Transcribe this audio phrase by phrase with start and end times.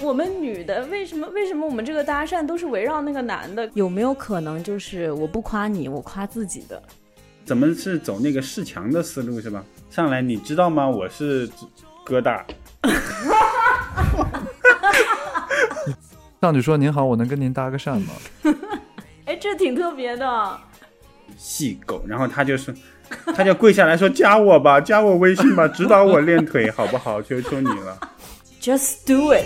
[0.00, 3.70] 我们女的为什么为什么我们这个搭讪都是围绕那个男的？
[3.74, 6.82] 有没有可能就是我不夸你，我夸自己的？
[7.44, 9.64] 怎么是走那个示强的思路是吧？
[9.90, 10.88] 上来你知道吗？
[10.88, 11.48] 我是
[12.04, 12.42] 疙瘩。
[16.40, 18.12] 上去说您好，我能跟您搭个讪吗？
[19.26, 20.58] 哎，这挺特别的。
[21.36, 22.74] 细狗，然后他就是，
[23.36, 27.22] 他就跪下来说加我吧，加我微信吧，指导我练腿好不好？
[27.22, 27.96] 求求你了。
[28.62, 29.42] Just do it。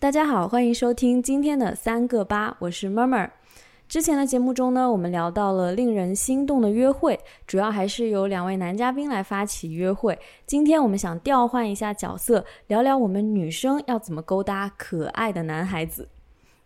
[0.00, 3.30] 大家好，欢迎收听今天的三个八，我是 Murmur。
[3.88, 7.16] 之前的节目中呢，我们聊到了令人心动的约会，
[7.46, 10.18] 主要还是由两位男嘉宾来发起约会。
[10.44, 16.08] 今天我们想调换一下角色，聊聊我们女生要怎么勾搭可爱的男孩子。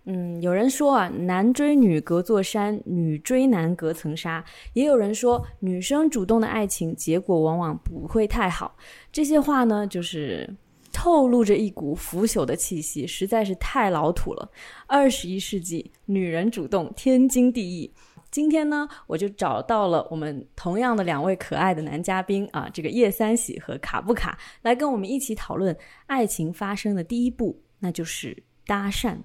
[0.04, 4.44] 嗯，有人说啊，男追女隔座山，女追男隔层纱。
[4.72, 8.77] 也有人说，女生主动的爱情结果往往不会太好。
[9.12, 10.56] 这些话呢，就是。
[10.96, 14.48] 透露着一股腐朽的气息，实在是太老土了。
[14.86, 17.92] 二十一世纪，女人主动天经地义。
[18.30, 29.16] 今天呢，我就找到了我们同样的两位可爱的男嘉宾啊，这个叶三喜和卡布卡，来跟我们一起讨论爱情发生的第一步，那就是搭讪。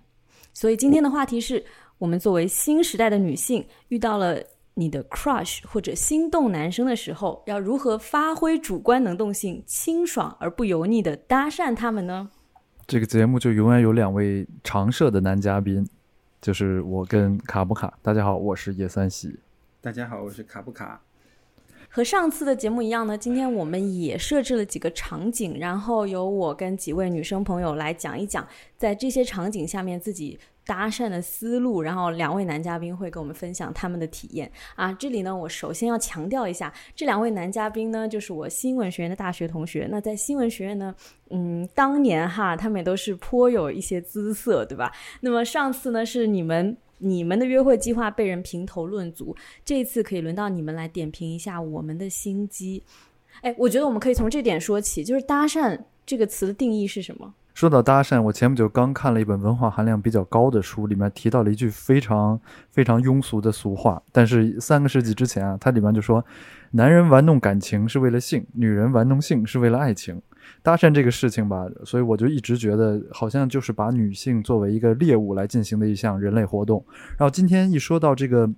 [0.54, 1.64] 所以今天的话题是
[1.98, 4.42] 我们作为新时代的女性遇到了。
[4.76, 12.30] 你的 crush 或者心动男生的时候，要如何发挥主观能动性，清爽而不油腻的搭讪他们呢？
[12.88, 15.86] 这个节目就永远有两位常设的男嘉宾，
[16.42, 17.94] 就是我跟卡布卡。
[18.02, 19.38] 大家好，我是叶三喜。
[19.82, 21.02] 大家好，我是卡布卡。
[21.90, 30.40] 和上次的节目一样呢，今天我们也设置了几个场景，然后由我跟几位女生朋友来讲一讲，在这些场景下面自己。
[30.66, 34.94] 搭讪的思路，然后两位男嘉宾会跟我们分享他们的体验啊。
[34.94, 39.88] 这里呢，我首先要强调一下，这两位男嘉宾呢，就是我新闻学院的大学同学。
[39.90, 40.94] 那在新闻学院呢，
[41.32, 44.92] 嗯，当年哈，他们也都是颇有一些姿色，对吧？
[45.22, 52.84] 那么上次呢，是你们你们的约会计划被人评头论足，这一次可以轮到你们来点评一下我们的心机。
[53.42, 57.34] 哎，我觉得我们可以从这点说起，就是搭讪这个词的定义是什么？
[57.54, 62.40] 说到搭讪，我前不久刚看了一本文化含量比较高的书，里面提到了一句非常
[62.70, 64.02] 非常庸俗的俗话。
[64.14, 66.26] 但是三个世纪之前啊，它里面就说，
[66.72, 70.22] 男人玩弄感情是为了性，女人玩弄性是为了爱情。
[70.62, 76.84] 搭讪这个事情吧，所以我就一直觉得好像就是把女性作为一个猎物来进行的一项人类活动。
[77.18, 78.50] 然后今天一说到这个。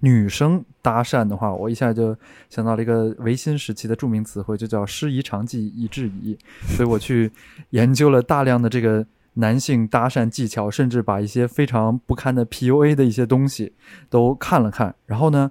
[0.00, 2.14] 女生搭讪的话，我一下就
[2.50, 6.38] 想到了一个维新时期的著名词汇，就叫“师夷长技以制夷”。
[6.68, 7.32] 所以我去
[7.70, 13.72] 研究了大量的这个男性搭讪技巧，甚至把一些非常不堪的 PUA 的一些东西
[14.10, 14.94] 都看了看。
[15.06, 15.50] 然后呢，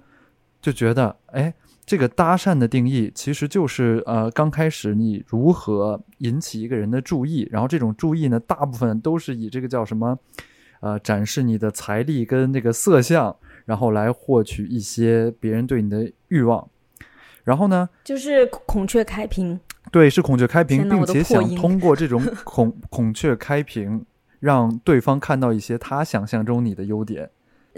[0.62, 1.52] 就觉得，哎，
[1.86, 10.18] 这个搭讪的定义其实就是呃，刚开始你如何引起一个人的注意，然后这种注意呢，大部分都是以这个叫什么，
[10.80, 13.34] 呃，展示你的财力跟这个色相。
[13.66, 16.70] 然后来获取一些别人对你的欲望，
[17.42, 19.58] 然后呢，就是孔雀开屏，
[19.90, 24.06] 对，是孔雀开屏，并且想通过这种孔孔雀开屏，
[24.38, 27.28] 让对方看到一些他想象中你的优点。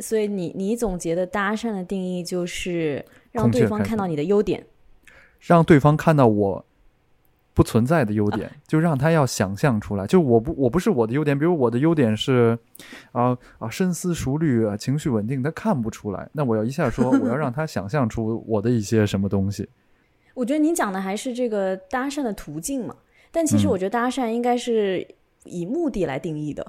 [0.00, 4.66] 所以你你总结的搭讪的定义就是让对方看到你的优点，
[5.40, 6.64] 让对方看到我。
[7.54, 10.06] 不存在的优点，就让他要想象出来。
[10.06, 11.36] 就我不，我不是我的优点。
[11.36, 12.56] 比如我的优点是，
[13.10, 16.28] 啊啊，深思熟虑啊，情绪稳定，他看不出来。
[16.34, 19.68] 那我要一下说，我要让他想象出我的一些什么东西。
[20.34, 22.94] 我觉得您讲的还是这个搭讪的途径嘛。
[23.32, 25.04] 但其实我觉得搭讪应该是
[25.42, 26.64] 以目的来定义的。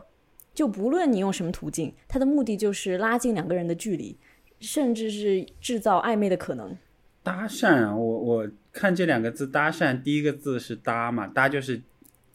[0.59, 4.17] 就不论你用什么途径，它的目的就是拉近两个人的距离，
[4.59, 6.75] 甚至是制造暧昧的可能。
[7.23, 8.49] 搭讪啊，我我。
[8.71, 11.81] 看这两个字搭讪，第一个字是搭嘛，搭就是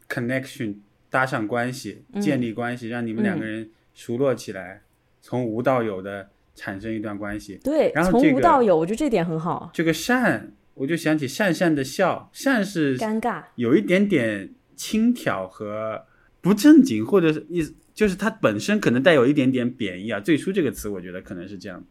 [0.08, 0.76] connection，
[1.08, 4.82] 搭上关系，建立关系，让你们两个人熟络起来，
[5.20, 7.60] 从无到有的产生一段关系。
[7.62, 9.70] 对，然后从无到有，我觉得这点很好。
[9.72, 16.04] 这个善，我就想起讪讪的笑，善是尴尬，有一点点轻佻和
[16.40, 20.20] 不正经，或者是意思就是它本身可能带有一点点贬义啊。
[20.20, 21.82] 最初这个词，我觉得可能是这样。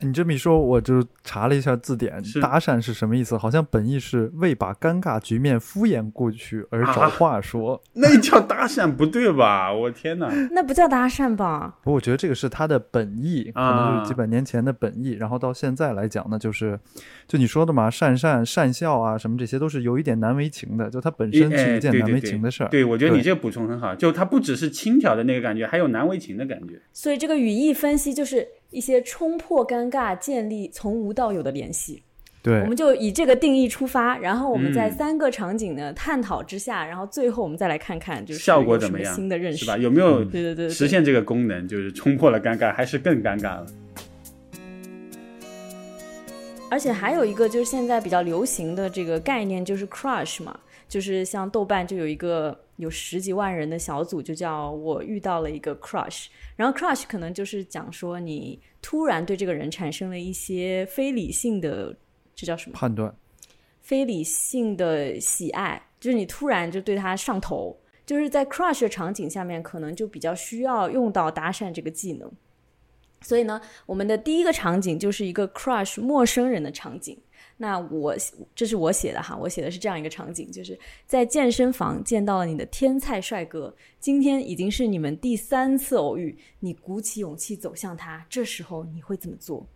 [0.00, 3.36] 你这么一说，我就查了一下字典，搭讪是什么意思？
[3.36, 9.72] 好像本意是为把尴尬局面敷衍过去而找话说， 那叫搭讪不对吧？
[9.72, 11.78] 我天哪， 那不叫搭讪吧？
[11.82, 15.10] 不，我觉得这个是他的本意，可能就是几百年前的本意。
[15.12, 16.78] 然后到现在来讲呢，就是
[17.26, 22.68] 就你说的嘛，讪讪讪笑啊，什么这些都是有一点难为情的，就它本身是一件难为情的事儿。
[22.68, 26.80] 对，我觉得你这个补充很好，就它不只是轻佻的那个感觉，还有难为情的感觉。
[26.92, 32.02] 所以这个语义分析就是一些冲破尴尬、建立从无到有的联系。
[32.40, 39.12] 对我，们就以这个定义出发，然后我们在嗯三个场景的探讨之下，然后最后我们再来看看就是效果怎么样？
[39.12, 39.76] 新的认识是吧？
[39.76, 41.66] 有没有对对对对实现这个功能？
[41.66, 43.66] 就是冲破了尴尬，还是更尴尬了？
[46.70, 56.26] 而且还有一个就是现在比较流行的这个概念就是 crush 嘛，就是像豆瓣就有一个有十几万人的小组，就叫我遇到了一个 crush。
[56.56, 61.94] 然后 crush 可能就是讲说你突然对这个人产生了一些非理性的，
[62.34, 62.76] 这叫什么？
[62.76, 63.14] 判断
[63.82, 72.30] 非理性的喜爱，就是你突然就对他上头，就是在 crush 的场景下面，可能就比较需要用到搭讪这个技能。
[73.20, 77.18] 所以呢，我们的第一个场景就是一个 crush 陌生人的场景。
[77.60, 78.14] 那我
[78.54, 89.66] 这是我写的哈，我写的是这样一个场景，就是在健身房见到了你的天菜帅哥，今天已经是你们第三次偶遇，你鼓起勇气走向他，这时候你会怎么做？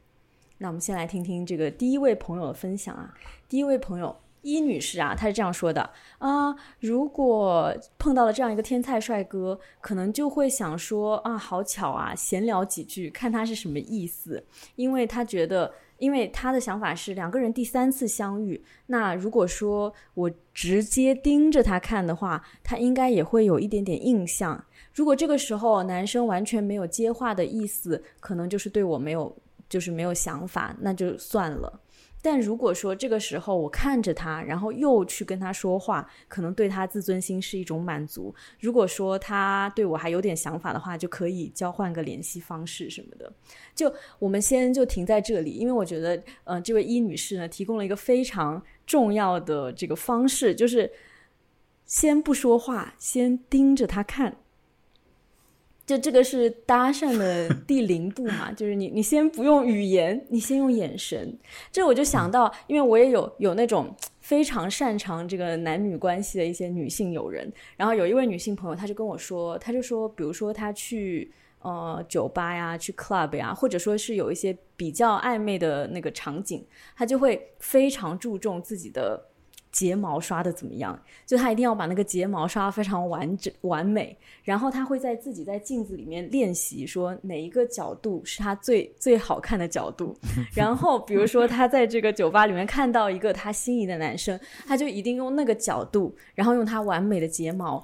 [0.58, 3.12] 那我们先来听听这个第一位朋友的分享啊。
[3.49, 14.44] 第一位朋友伊女士啊，她是这样说的啊：如果碰到了这样一个天才帅哥，可能就会想说啊，好巧啊，闲聊几句，看他是什么意思。
[14.76, 24.64] 因为他觉得，因为他的想法是两个人第三次相遇，那如果说我直接盯着他看的话，他应该也会有一点点印象。
[24.93, 29.32] 如果这个时候男生完全没有接话的意思，可能就是对我没有，
[29.69, 31.81] 就是没有想法，那就算了。
[32.22, 38.32] 但如果说这个时候我看着他，然后又去跟他说话，可能对他自尊心是一种满足。
[38.60, 43.30] 如果说他对我还有点想法的话，就可以交换个联系方式什么的。
[43.74, 50.92] 就我们先就停在这里，因为我觉得，呃，这位伊女士呢提供了一个非常重要的这个方式，就是
[51.84, 54.36] 先不说话，先盯着他看。
[55.84, 61.37] 就这个是搭讪的第零步嘛， 就是你你先不用语言，你先用眼神。
[61.70, 76.64] 这我就想到，因为我也有有那种非常擅长这个男女关系的一些女性友人，然后有一位女性朋友，她就跟我说，她就说，比如说她去呃酒吧呀，去 club 呀，或者说是有一些比较暧昧的那个场景，
[76.96, 79.29] 她就会非常注重自己的。
[79.72, 80.96] 睫毛刷的怎么样？
[81.26, 90.14] 就他一定要把那个睫毛刷得非常完整完美，然后他会在自己在镜子里面练习，说哪一个角度是他最最好看的角度。
[90.54, 97.82] 然后比如说他在这个酒吧里面看到一个他心仪的男生，他就一定用那个角度，然后用他完美的睫毛。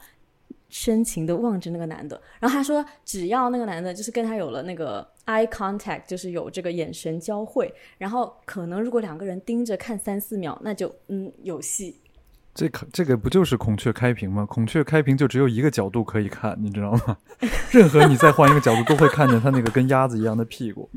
[0.68, 12.00] 深情的望着那个男的，然后他说，只要那个男的就是跟他有了那个 eye contact，就是有这个眼神交汇，然后可能如果两个人盯着看三四秒，那就嗯有戏。
[12.54, 14.44] 这可这个不就是孔雀开屏吗？
[14.44, 17.16] 孔雀开屏就只有一个角度可以看，你知道吗？
[17.70, 20.90] 任何你再换一个角度，都会看见他那个跟鸭子一样的屁股。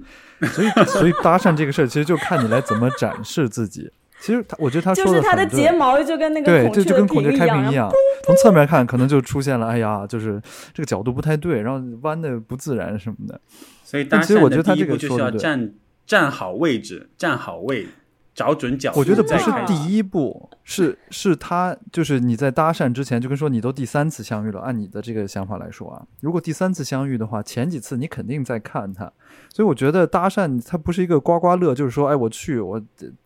[0.54, 3.92] 所以，所以搭讪这个事儿，其实就看你来怎么展示自己。
[4.22, 5.60] 其实他，我觉得他说就是他的很对。
[5.60, 7.92] 睫毛就跟那个对，孔雀的这就跟孔雀，开屏一样，
[8.24, 10.40] 从侧面看可能就出现了，哎呀，就是
[10.74, 13.42] 这个角度不太对，然后弯的不自然什么的。
[13.84, 15.74] 所以搭但其实我讪的觉得他这个第一步就是要站
[16.06, 17.88] 站好位置，站好位，
[18.34, 19.00] 找准角度。
[19.00, 29.12] 我觉得不是第一步，是是他就是你在搭讪之前，就跟说你都第三次相遇了，按你的这个想法来说啊，如果第三次相遇的话，前几次你肯定在看他，
[29.54, 32.82] 所以我觉得搭讪它不是一个刮刮乐，就是说，哎，我去，我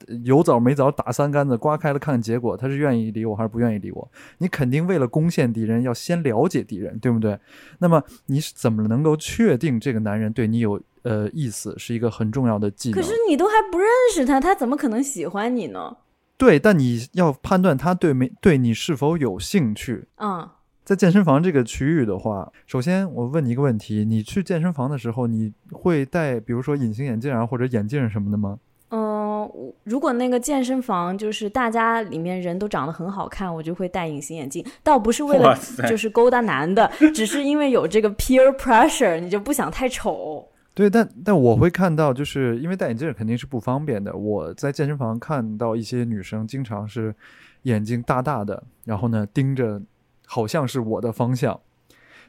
[0.08, 4.10] 呃有枣没枣打三竿子，刮开了看结果，他是愿意理我还是不愿意理我？
[4.40, 7.38] 你肯定为了攻陷敌人，要先了解敌人，对不对？
[7.80, 13.00] 那么你是怎么能够确定这个男人对你有呃意思，是一个很重要的技能。
[13.00, 15.96] 可是你都还不认识他，他怎么可能喜欢你呢？
[16.36, 20.06] 对，但你要判断他对没对你是否有兴趣。
[20.18, 20.50] 嗯，
[20.84, 28.60] 在健身房这个区域的话，首先我问你一个问题：你去健身房的时候，你会戴比如说隐形眼镜啊或者眼镜什么的吗？
[28.90, 35.58] 嗯，我如果那个健身房就是大家里面人都长得很好看，我就会戴隐形眼镜，倒不是为了
[35.88, 40.48] 就是勾搭男的，只是因为有这个 peer pressure，你就不想太丑。
[40.76, 44.14] 对，但但我会看到，就是因为戴眼镜肯定是不方便的。
[44.14, 47.16] 我在健身房看到一些女生，经常是
[47.64, 49.82] 眼睛大大的，然后呢盯着，
[50.28, 51.58] 好像是我的方向。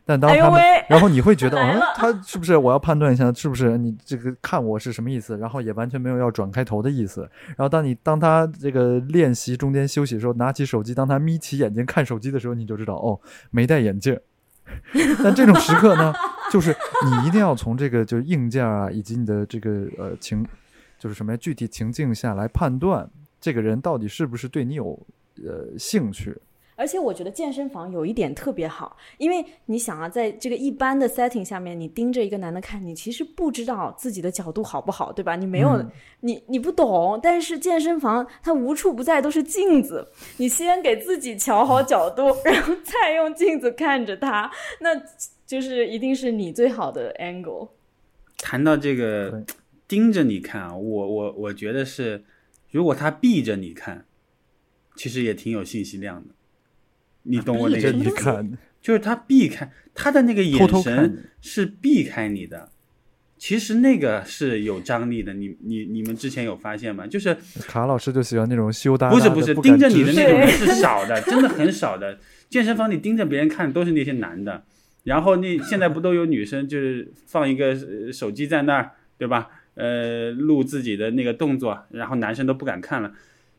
[0.05, 5.37] 但当他们，哎，然后你会觉得， 嗯他是不是我要判断一下，是不是你这个看我是什么意思？
[5.39, 7.29] 然后也完全没有要转开头的意思。
[7.49, 13.19] 然后当你当他这个练习中间休息的时候，拿起手机，当他眯起眼睛看手机的时候，你就知道哦，
[13.51, 14.17] 没戴眼镜。
[15.25, 16.13] 但这种时刻呢，
[16.53, 16.75] 就是
[17.05, 20.47] 你一定要从这个就是硬件啊，以及你的这个呃情，
[20.99, 23.09] 就是什么呀具体情境下来判断
[23.41, 24.99] 这个人到底是不是对你有
[25.45, 26.37] 呃兴趣。
[26.77, 35.35] 而且我觉得健身房有一点特别好，因为你想啊，在这个一般的 setting 下面，你盯着一个男的看，你其实不知道自己的角度好不好，对吧？
[35.37, 35.91] 你没有，嗯
[36.21, 37.19] 你你不懂。
[37.23, 40.07] 但是健身房它无处不在都是镜子，
[40.37, 44.91] 你先给自己调好角度，然后再用镜子看着他，那
[45.47, 47.71] 就是一定是你最好的 angle。
[48.37, 49.43] 谈到这个
[49.89, 52.23] 盯着你看啊，我我我觉得是，
[52.71, 54.05] 如果他避着你看，
[54.95, 56.35] 其实也挺有信息量的。
[57.27, 58.47] 你懂我那个意思？
[58.81, 62.71] 就是他避开他的那个眼神是避开你的，
[63.37, 65.35] 其实那个是有张力的。
[65.35, 67.07] 你你你们之前有发现吗？
[67.07, 72.19] 就是卡老师就喜欢那种羞答答不是不是盯着你的那种人 是少的，真的很少的。
[72.49, 74.63] 健身房里盯着别人看都是那些男的，
[75.03, 79.49] 然后那现在不都有女生就是放一个呃手机在那儿，对吧？
[79.75, 83.13] 呃，录自己的那个动作，然后男生都不敢看了。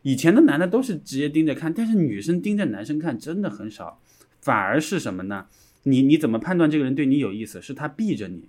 [0.07, 3.99] 以前的男的都是直接盯着看，但是女生盯着男生看真的很少，
[4.39, 5.47] 反而是什么呢？
[5.83, 7.61] 你你怎么判断这个人对你有意思？
[7.61, 8.47] 是他避着你，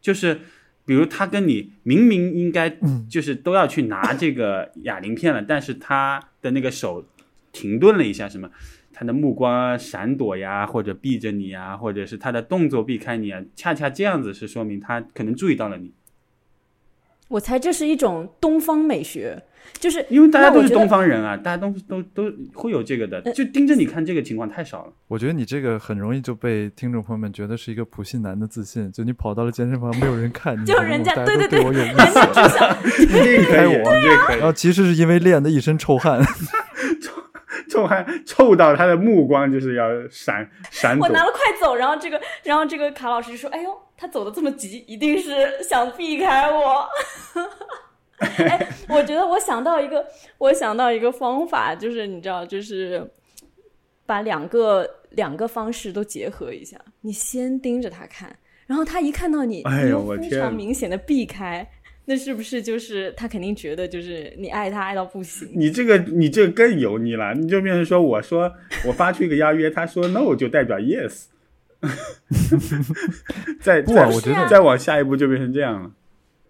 [0.00, 0.40] 就是
[0.86, 2.78] 比如他跟你明明应该
[3.10, 7.04] 就是都要去拿这个哑铃片了，但是他的那个手
[7.52, 8.50] 停顿了一下，什么？
[8.94, 15.92] 他的目光闪躲呀，或者避着你呀，或者是他的动作避开你啊，恰恰这样子是说明他可能注意到了你，
[17.28, 19.42] 我猜这是一种东方美学，
[19.78, 24.92] 就是因为大家都是东方人啊，大家都都都会有这个的，就盯着你看这个情况太少了。
[25.08, 31.94] 我觉得你这个很容易就被听众朋友们觉得是一个普信男的自信，就你跑到了健身房，没有人看你，就人家对对对我有意思。
[31.94, 32.76] 只想
[33.08, 34.42] 你这个可以，开我你这个然。
[34.42, 36.20] 后其实是因为练的一身臭汗，
[37.00, 37.12] 臭
[37.68, 41.12] 臭汗臭到他的目光就是要闪闪躲我。
[41.12, 46.86] 拿了快走，然后这个，然后这个卡老师就说：“哎呦，他走的这么急，一定是想避开我。
[48.20, 50.04] ”哎，我觉得我想到一个，
[50.38, 53.10] 我想到一个方法，就是你知道，就是
[54.06, 56.78] 把两个两个方式都结合一下。
[57.00, 58.36] 你先盯着他看，
[58.66, 61.66] 然后他一看到你，哎呦你又非我天常明显的避开，
[62.04, 65.48] 那是不是就是他肯定觉得就是你爱他爱到不行？
[65.54, 68.52] 你这个你这个更油腻了，你就变成说我说
[68.86, 71.26] 我发出一个邀约，他说 no 就代表 yes，
[73.62, 75.90] 再再不啊我觉得再往下一步就变成这样了。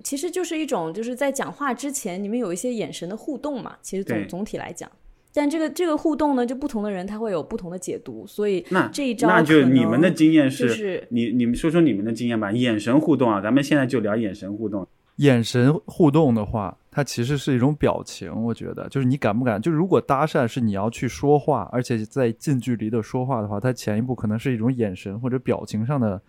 [0.03, 3.77] 其实就是一种就是在讲话之前，你们有一些眼神的互动嘛。
[3.83, 4.91] 其实总总体来讲，
[5.33, 12.51] 但这个这个互动呢，就不同的人他会有不同的解读，所以那这一招那就你们的经验，就是是你你们说说你们的经验吧。
[12.53, 14.87] 眼神互动啊，咱们现在就聊眼神互动。
[15.17, 18.33] 眼神互动的话，它其实是一种表情。
[18.43, 26.21] 我觉得，就是你敢不敢，就如果搭讪是你要去说话，而且在近距离的说话的话，它前一步可能是一种眼神或者表情上的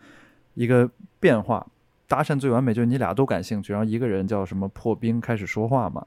[0.56, 0.90] 一个
[1.22, 1.66] 变化。
[2.12, 6.06] 搭讪最完美就是你俩都感兴趣，然后一个人叫什么破冰开始说话嘛。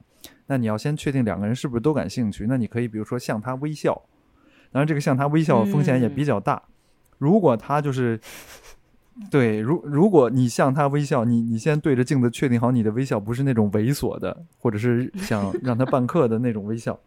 [0.48, 4.02] 那你要先确定两个人是不是都感兴趣，那你可以比如说向他微笑，
[4.70, 6.62] 当然这个向他微笑风险也比较大。
[7.16, 8.20] 如果他就是
[9.30, 17.00] 对，如如果你向他微笑，你你先对着镜子确定好你的微笑不是那种猥琐的，或者是想让他办课的那种微笑。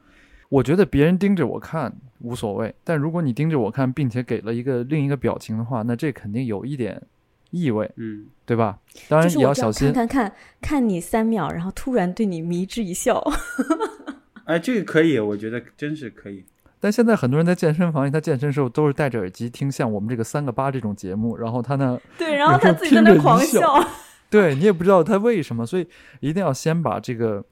[0.49, 6.99] 我觉得别人盯着我看无所谓，但如果你盯着我看，并且给了一个另一个表情的话，那这肯定有一点
[7.51, 8.79] 意味，嗯，对吧？
[9.07, 9.91] 当然也要小心。
[9.93, 13.23] 看看看看你三秒，然后突然对你迷之一笑。
[14.45, 16.45] 哎，这个可以，我觉得真是可以。
[16.79, 23.83] 但现在很多人在健身房里，他健身时候都是戴着耳机听像我们这个三个八这种节目，然后他呢，对，然后他自己在那狂笑
[24.29, 25.87] 对你也不知道他为什么，所以
[26.19, 27.43] 一定要先把这个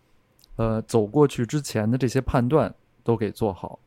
[0.57, 2.73] 呃走过去之前的这些判断
[3.03, 3.79] 都给做好。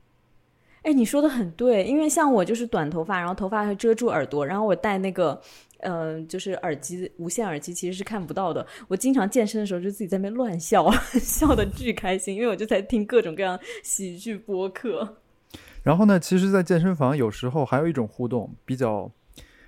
[0.82, 5.38] 哎，你说的很对，因为像我就是短头发，然后头发会遮住耳朵，然后我戴那个，
[5.78, 8.66] 呃，就是耳机，无线耳机其实是看不到的。
[8.88, 15.16] 我经常健身的时候就自己在那边乱笑， 笑的巨开心，因为我就在听各种各样喜剧播客。
[15.84, 19.10] 然后呢，其实，在健身房有时候还有一种互动比较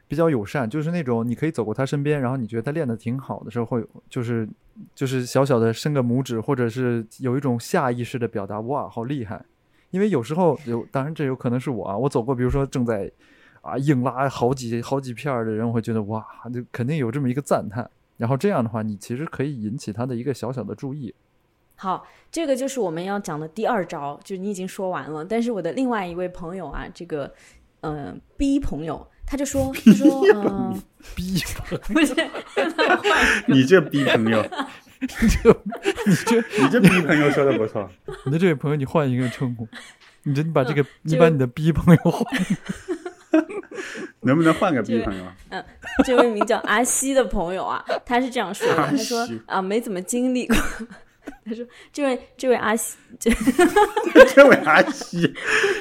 [0.08, 4.46] 比较友善，就是那种你可以走过他身边，然后你觉得他练得挺好的时候，会就是
[4.94, 9.42] 就是小小的伸个拇指，或者是有一种下意识的表达，哇，好厉害！
[9.90, 13.10] 因为有时候有，当然这有可能是我啊，我走过，比如说正在
[13.60, 17.90] 啊硬拉好几好几片儿的人，我会觉得哇，就肯定有这么一个赞叹。
[18.16, 21.14] 然后这样的话，你其实可以引起他的一个小小的注意。
[21.76, 25.24] 好，这个就是我们要讲的第二招，就是你已经说完了。
[25.24, 27.32] 但是我的另外一位朋友啊，这个
[27.80, 30.82] 呃 B 朋友，他就说，他说，嗯、
[31.16, 31.40] 逼
[31.88, 32.14] 不是，
[33.48, 34.42] 你这 B 朋友，
[35.00, 35.62] 你这
[36.06, 37.88] 你这你这 B 朋友说的不错。
[38.26, 39.66] 你的这位朋友，你换一个称呼，
[40.24, 42.26] 你这你把这个，你把你的 B 朋友换。
[44.26, 45.24] 能不能换个朋友？
[45.48, 45.64] 嗯
[46.04, 50.56] 这位名叫阿西的朋友啊， 他是这样说的，他说啊，没怎么经历过，
[51.44, 52.96] 他说：“这位这位阿西，
[54.34, 55.32] 这位阿西，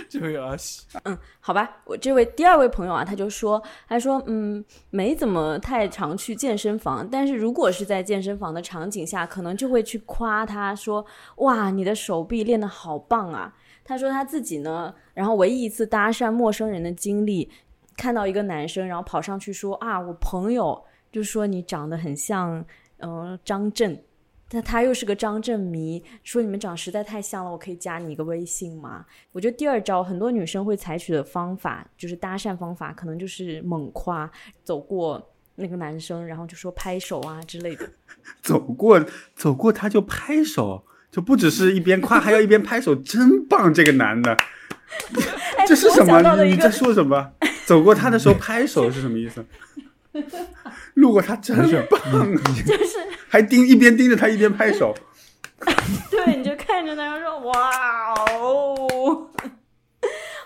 [0.09, 11.05] 这位阿西，嗯，好吧，我这位第二位朋友啊，他就说，他说，嗯，没怎么太常去健身房，但是如果是在健身房的场景下，可能就会去夸他说，
[11.37, 13.53] 哇，你的手臂练得好棒啊。
[13.83, 17.49] 他说他自己呢，然后唯一一次搭讪陌生人的经历，
[17.99, 22.65] 看到一个男生，然后跑上去说啊，我朋友就说你长得很像，
[22.99, 24.01] 嗯、张震。
[24.51, 29.05] 但他又是个张震迷，说你们长实在太像了，我可以加你一个微信吗？
[29.31, 34.31] 我觉得第二招很多女生会采取的方法，就是搭讪方法，可能就是猛夸，
[34.63, 35.21] 走过
[35.53, 37.87] 那个男生，然后就说拍手啊之类的。
[38.41, 43.71] 走过走过他就拍手，就不只是一边夸，还要一边拍手，真棒！
[43.71, 44.33] 这个男的，
[45.57, 46.43] 哎这是什么？
[46.43, 47.33] 你在说什么？
[47.69, 49.45] 走过他的时候拍手是什么意思？
[50.95, 51.55] 路过他真
[51.87, 52.35] 棒，
[52.65, 52.97] 就是
[53.27, 54.91] 还盯一边盯着他一边拍手。
[56.09, 59.29] 对，你就看着他说哇哦，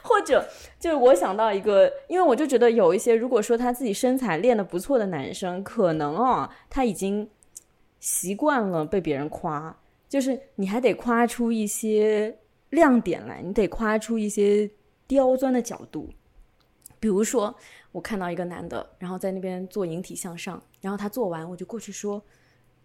[0.01, 0.45] 或者
[0.77, 7.29] 就是我想到一个，因为我就觉得有一些，如果说他自己身材练得不错的男生，可能啊他已经
[8.01, 9.73] 习惯了被别人夸，
[10.09, 12.35] 就是你还得夸出一些
[12.71, 14.69] 亮点来，你得夸出一些
[15.07, 16.09] 刁钻的角度，
[17.03, 17.53] 比如说
[17.91, 22.23] 我看到一个男的，然后在那边做引体向上，然后他做完，我就过去说，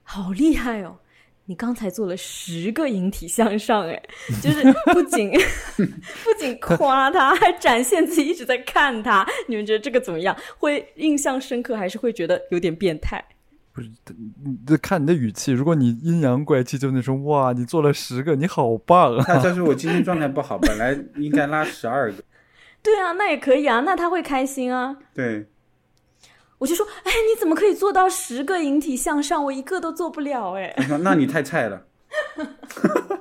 [0.03, 0.99] 好厉害哦。
[1.45, 4.03] 你刚才做了十个引体向上，哎，
[4.43, 4.61] 就是
[4.93, 5.31] 不仅
[5.79, 9.25] 不仅夸他，还展现自己一直在看他。
[9.47, 10.37] 你们觉得这个怎么样？
[10.59, 13.25] 会印象深刻，还是会觉得有点变态？
[13.73, 13.89] 不是，
[14.45, 19.23] 你这看你的语气，如果你阴阳怪气，就那种哇，你做了十个，你好棒啊！
[19.25, 22.25] 他他说我今天状态不好，本来应该拉十二个。
[22.91, 24.97] 对啊，那也可以啊，那他会开心啊。
[25.15, 25.47] 对，
[26.57, 29.45] 我就说，哎，你怎么可以做到十个引体向上？
[29.45, 30.75] 我一个都做不了，哎。
[31.03, 31.85] 那你太菜了。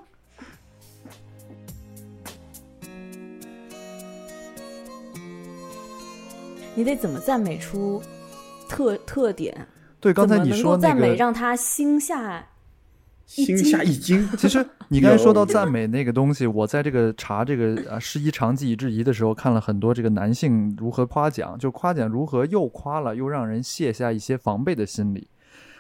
[6.74, 8.02] 你得怎么赞美出
[8.70, 9.68] 特特点？
[10.00, 12.44] 对，刚才你能说那够赞美，让他心下一
[13.28, 14.28] 心下一惊。
[14.36, 25.28] 其实你刚才说到赞美那个东西，我在这个查这个呃适宜长技以制宜的时候，看了很多这个男性如何夸奖，就夸奖如何又夸了又让人卸下一些防备的心理。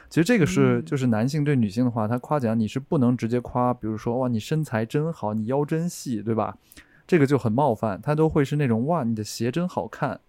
[0.10, 6.56] 其实这个是嗯就是男性对女性的话，他夸奖你是不能直接夸，比如说哇你身材真好，你腰真细，对吧？
[7.06, 10.20] 这个就很冒犯，他都会是那种哇你的鞋真好看，哦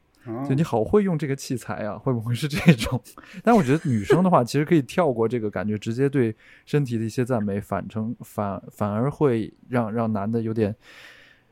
[0.48, 3.00] 就你好会用这个器材啊，会不会是这种？
[3.42, 6.34] 但我觉得女生的话，其实可以跳过这个感觉，直接对
[6.66, 10.74] 身体的一些赞美，反成反反而会让让男的有点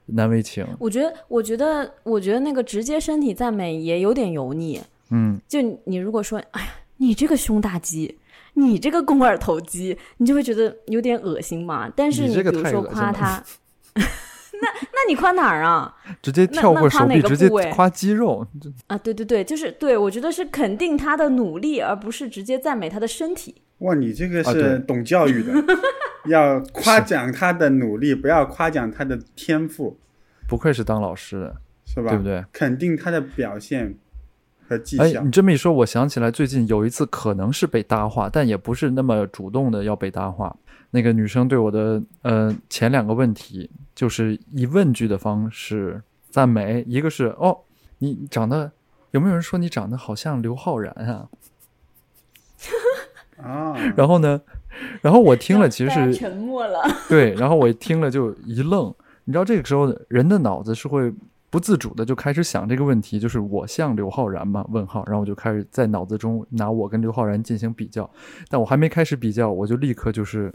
[0.06, 0.66] 难为情。
[0.78, 4.80] 我觉得，我觉得，我觉得那个直接身体赞美也有点油腻。
[5.10, 8.18] 嗯，就你你如果说，哎呀，你这个胸大肌，
[8.54, 11.88] 你这个肱二头肌，你就会觉得有点恶心嘛。
[11.94, 13.42] 但是你这个比如说夸他，
[14.60, 15.94] 那那你夸哪儿啊？
[16.22, 18.46] 直接跳过手臂，那个直接夸肌肉。
[18.86, 23.62] 啊，对对对，就是对我觉得是肯定他的努力，而不是直接赞美他的身体。
[23.78, 25.52] 哇，你这个是懂教育的，
[26.26, 29.98] 要 夸奖他的努力，不要夸奖他的天赋，
[30.48, 32.08] 不愧是当老师的，是吧？
[32.10, 32.42] 对不对？
[32.52, 33.94] 肯定他的表现
[34.66, 35.30] 和绩哎，你。
[35.30, 40.56] 这么一说，我想起来最近有一次可能是被搭话，但也不是那么主动的要被搭话。
[40.92, 47.58] 那个女生对我的呃前两个问题，就是以问句的方式赞美，一个是哦，
[47.98, 48.70] 你长得
[49.10, 51.28] 有没有人说你长得好像刘昊然啊？
[53.42, 54.40] 啊，然后呢，
[55.00, 56.80] 然后我听了 其实是沉默了。
[57.08, 58.94] 对，然后我听了就一愣。
[59.24, 61.12] 你知道这个时候人的脑子是会
[61.48, 64.64] 不自主的就开始想这个问题，就是我像刘昊然吗？
[64.70, 68.08] 问号，然后我就开始在脑子中拿我跟刘昊然进行比较，
[68.48, 70.52] 但我还没开始比较，我就立刻就是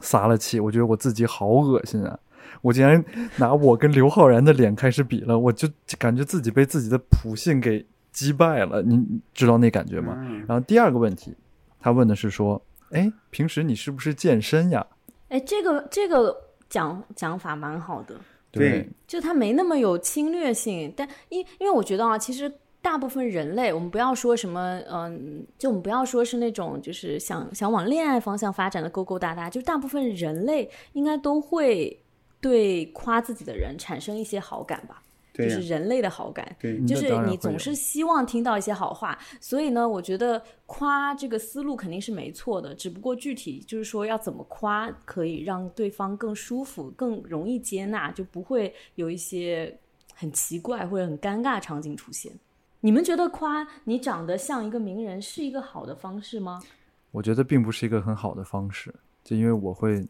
[0.00, 2.18] 撒了气，我觉得我自己好恶心啊！
[2.62, 3.04] 我竟然
[3.36, 10.16] 拿我跟刘昊然的脸开始比了，我就感觉自己被自己的普信给击败了，你你知道那感觉吗？
[10.20, 11.34] 嗯然后第二个问题，
[11.80, 14.86] 他问的是说，哎，平时你是不是健身呀？
[15.28, 16.36] 哎，这个这个
[16.68, 18.14] 讲讲法蛮好的。
[18.52, 32.00] 对就他没那么有侵略性，但因因为我觉得啊，其实大部分人类，我们不要说什么，嗯、就我们不要说是那种就是想想往恋爱方向发展的勾勾搭搭，就大部分人类应该都会
[32.46, 35.02] 对夸自己的人产生一些好感吧，
[35.34, 36.56] 就是人类的好感。
[36.86, 49.76] 就是你总是希望听到一些好话，所以呢，我觉得夸这个思路肯定是没错的，只不过具体就是说要怎么夸，可以让对方更舒服、更容易接纳，就不会有一些
[50.14, 52.32] 很奇怪或者很尴尬场景出现。
[52.80, 56.62] 你们觉得夸你长得像一个名人是一个好的方式吗？
[57.10, 60.06] 我觉得并不是一个很好的方式，就因为我会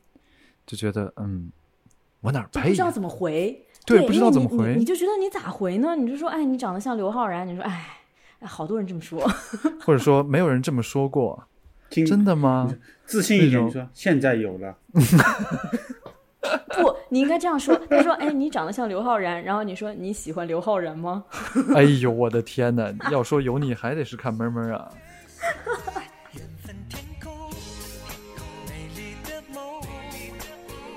[0.66, 1.50] 就觉得嗯，
[2.20, 2.60] 我哪不？
[2.60, 3.64] 知道怎么回。
[3.86, 4.48] 对，对，不知道怎么。
[4.48, 4.84] 回你。
[4.84, 5.94] 就觉得你咋回呢？
[5.94, 7.86] 你就说，哎，你长得像刘昊然，你说，哎，
[8.40, 9.20] 哎好多人这么说。
[9.84, 11.44] 或者说没有人这么说过，
[11.88, 12.74] 听真的吗？
[13.04, 15.00] 自信一点，你说现在有了，不，
[17.10, 17.76] 你应该这样说。
[17.88, 21.24] 他说，哎，你长得像刘昊然，然后你说你喜欢刘昊然吗？
[21.76, 22.92] 哎呦，我的天哪！
[23.12, 24.88] 要说有你，还得是看闷闷啊。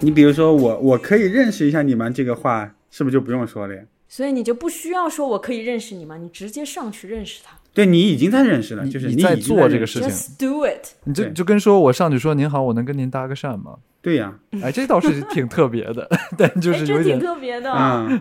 [0.02, 3.82] 你比如说我，我可以认识一下你们这个话，是不是就不用说了呀？
[4.08, 6.18] 所以你就不需要说我可以认识你吗？
[6.18, 10.88] 你直接上去认识他对你已经在认识了，就是你在做这个事情，，just do it。
[11.04, 13.76] 你就就跟说我上去说您好，我能跟您搭个讪吗？
[14.02, 14.34] 对呀，
[14.64, 17.72] 哎，这倒是挺特别的， 但就是有点特别的。
[17.72, 18.20] 嗯，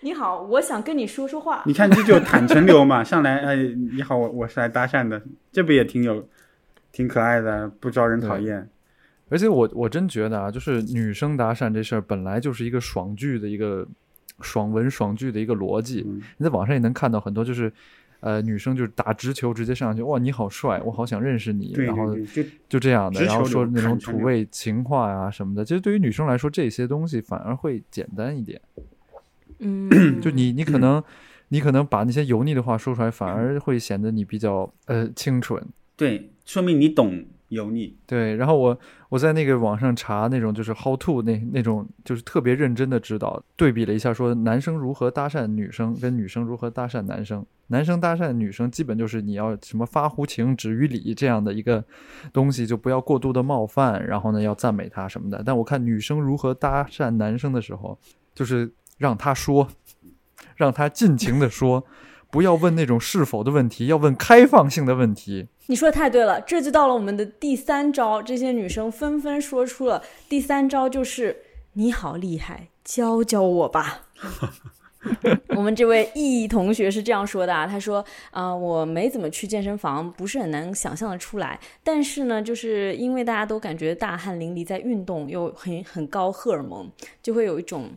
[0.00, 1.62] 你好，我想跟你说说话。
[1.66, 3.56] 你看这就坦诚流嘛，上来 哎，
[3.92, 5.22] 你好，我我是来搭讪的，
[5.52, 6.26] 这不也挺有，
[6.90, 8.68] 挺可爱的，不招人讨厌。
[9.28, 13.86] 而且我我真觉得啊，就是女生搭讪这事儿本来就是一个爽剧的一个
[14.40, 16.04] 爽文爽剧的一个逻辑。
[16.06, 17.72] 嗯你在网上也能看到很多，就是
[18.20, 25.64] 呃女生就是打直球直接上去，哇你好帅，我好想认识你，对然后就就这样的，然后说那种土味情话呀、什么的。
[25.64, 28.60] 其实对于女生来说，这些东西反而会简单一点。
[29.58, 31.02] 嗯，就你你可能
[31.48, 35.60] 你可能把那些油腻的话说出来，反而会显得你比较呃清纯。
[35.96, 37.96] 对，说明你懂油腻。
[38.06, 47.44] 对，然后我我在那个网上查那种就是 how to 那那种就是特别认真的指导，对比了一下，说男生如何搭讪女生，跟女生如何搭讪男生。
[47.70, 51.84] 男生搭讪女生，基本就是你要什么发乎情，止于礼这样的一个
[52.32, 55.42] 东西，就不要过度的冒犯，然后呢要赞美他什么的。
[55.44, 57.98] 但我看女生如何搭讪男生的时候，
[58.34, 59.68] 就是让他说，
[60.56, 61.84] 让他尽情的说，
[62.30, 65.48] 不要问那种是否的问题，要问开放性的问题。
[65.66, 68.22] 你说的太对了，这就到了我们的第三招。
[68.22, 71.36] 这些女生纷纷说出了第三招，就是
[71.74, 74.08] 你好厉害，教教我吧。
[75.56, 81.58] 我们这位易同学是这样说的啊，他说：“啊、我没怎么去健身房，不是很难想象的出来。
[81.84, 86.90] 但是呢，就是因为大家都感觉大汗淋漓，在运动又很很高荷尔蒙，
[87.22, 87.90] 就会有一种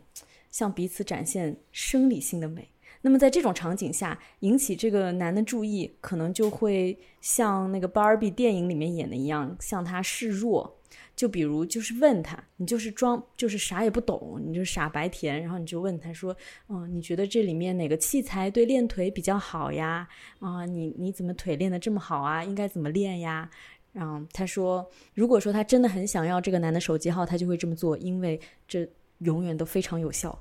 [0.50, 2.68] 向彼此展现生理性的美。
[3.02, 10.78] 那么在这种场景下，引起这个男的注意，可能就会像那个芭比电影里面演的一样，向他示弱。
[11.14, 16.34] 就比如，就是问他，你就是装，就是啥也不懂，你就傻白甜，然后你就问他说，
[16.68, 20.08] 嗯，你觉得这里面哪个器材对练腿比较好呀？
[20.40, 22.42] 啊、你你怎么腿练得这么好啊？
[22.42, 23.48] 应该怎么练呀？
[23.92, 28.88] 然后他说，如果说他真的很想要这个男的手机号，他就会这么做，因为这
[29.18, 30.38] 永远都非常有效。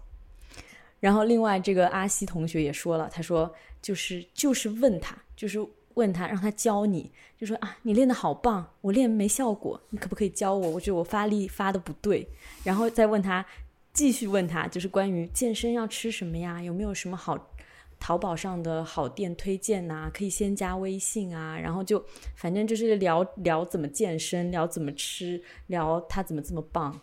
[1.02, 5.60] 然后另外这个阿西同学也说了，他说就是就是问他，就是
[5.96, 10.70] 问他让他教你，就说啊你练得好棒，我练没效果，你可不可以教我？
[10.70, 12.26] 我觉得我发力发的不对，
[12.64, 13.46] 然后再问他，
[13.92, 17.52] 继续问他，就是关于健身要吃什么呀，有没有什么好
[18.00, 22.04] 淘宝上的好店推荐呐、可以先加微信啊，然后就
[22.36, 27.02] 反正就是聊聊怎么健身，聊怎么吃，聊他怎么这么棒。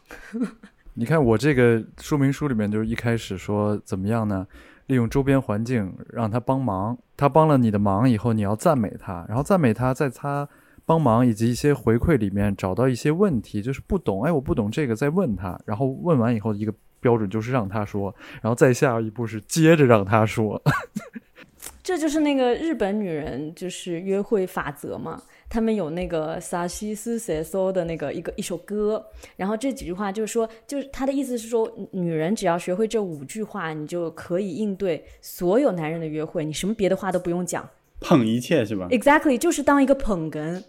[0.98, 4.44] 你看我这个说明书里面就是一开始说怎么样呢？
[4.86, 10.48] 利用周边环境让他帮忙，他帮了你的忙以后，你要赞美他，然后赞美他，在他
[10.84, 20.60] 帮忙以及一些回馈里面找到一些问题，就是不懂，哎，我不懂这个，再问他，然后问完以后一个标准就是让他说，然后再下一步是接着让他说。
[21.80, 29.04] 这就是那个日本女人就是约会法则嘛，他们有那个萨西斯塞索的那个一个一首歌，
[29.36, 37.68] 然后这几句话就是说，就是他的意思是说，女人只要学会这五句话，你就可以应对所有男人的约会，你什么别的话都不用讲
[38.00, 40.62] 捧一切是吧？，exactly 就是当一个捧哏。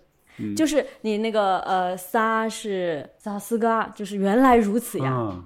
[0.55, 5.11] 就是你那个呃，撒是撒斯嘎，就是原来如此呀。
[5.11, 5.45] 啊，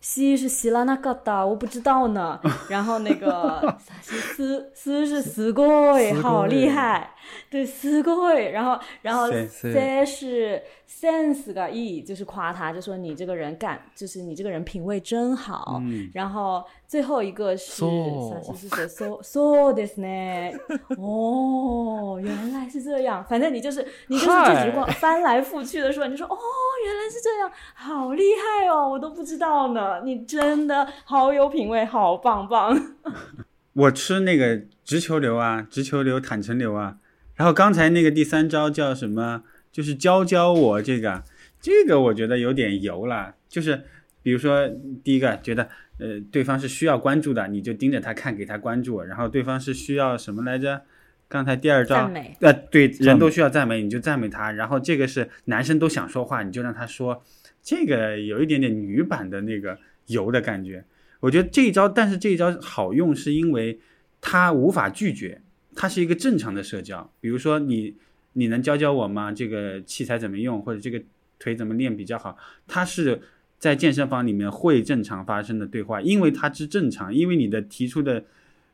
[0.00, 2.38] 西是西拉那嘎达，我不知道呢。
[2.68, 7.10] 然后那个萨西斯斯是すごい，すごい好厉害，
[7.50, 8.52] 对，すごい。
[8.52, 15.80] 然后然后せ塞是 sense がいい，就是夸他，就说你这个人干，就是你这个人品味真好。
[15.82, 20.56] 嗯，然后最后一个是そう萨西斯说そうですね。
[20.96, 23.24] 哦，原来是这样。
[23.28, 26.38] 反正你就是你就是这句话翻来覆去的说，你就说哦，
[26.84, 30.02] 原来是这样，好厉害哦，我都不知道呢。
[30.04, 32.94] 你真的好有品味，好棒棒。
[33.74, 36.98] 我吃那个直球流啊，直球流、坦诚流啊。
[37.34, 39.42] 然后刚才那个第三招叫什么？
[39.79, 41.23] 就是教教我这个，
[41.61, 43.33] 这个我觉得有点油了。
[43.47, 43.81] 就是
[44.21, 44.67] 比如说
[45.05, 49.01] 第一个觉得呃对方是需要关注的，你就盯着他看，给他关注。
[49.01, 50.81] 然后对方是需要什么来着？
[51.29, 54.51] 刚才第二招赞美，呃，对，人都需要赞美，你就赞美他。
[54.51, 57.23] 然后这个是男生都想说话，你就让他说。
[57.61, 60.83] 这个有一点点女版的那个油的感觉。
[61.21, 63.79] 我觉得这一招，但是这一招好用，是因为
[64.19, 65.41] 他无法拒绝，
[65.73, 67.09] 他是一个正常的社交。
[67.21, 67.95] 比如说你，
[68.33, 69.31] 你能教教我吗？
[69.31, 71.01] 这个器材怎么用，或者这个
[71.37, 72.37] 腿怎么练比较好？
[72.67, 73.21] 它是
[73.57, 78.23] 在健身房里面会正常发生的对话，因为它之正常，因为你的提出的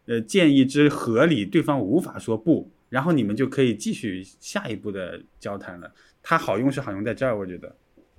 [0.06, 5.92] 呃建议之合理，对方无法说不，然后你们就可以继续下一步的交谈了。
[6.22, 7.76] 它好用是好用在这儿，我觉得，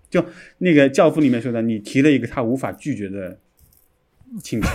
[0.09, 0.25] 就
[0.59, 3.39] 那个教父里面说的，你提了一个他无法拒绝的。
[4.43, 4.69] 请求，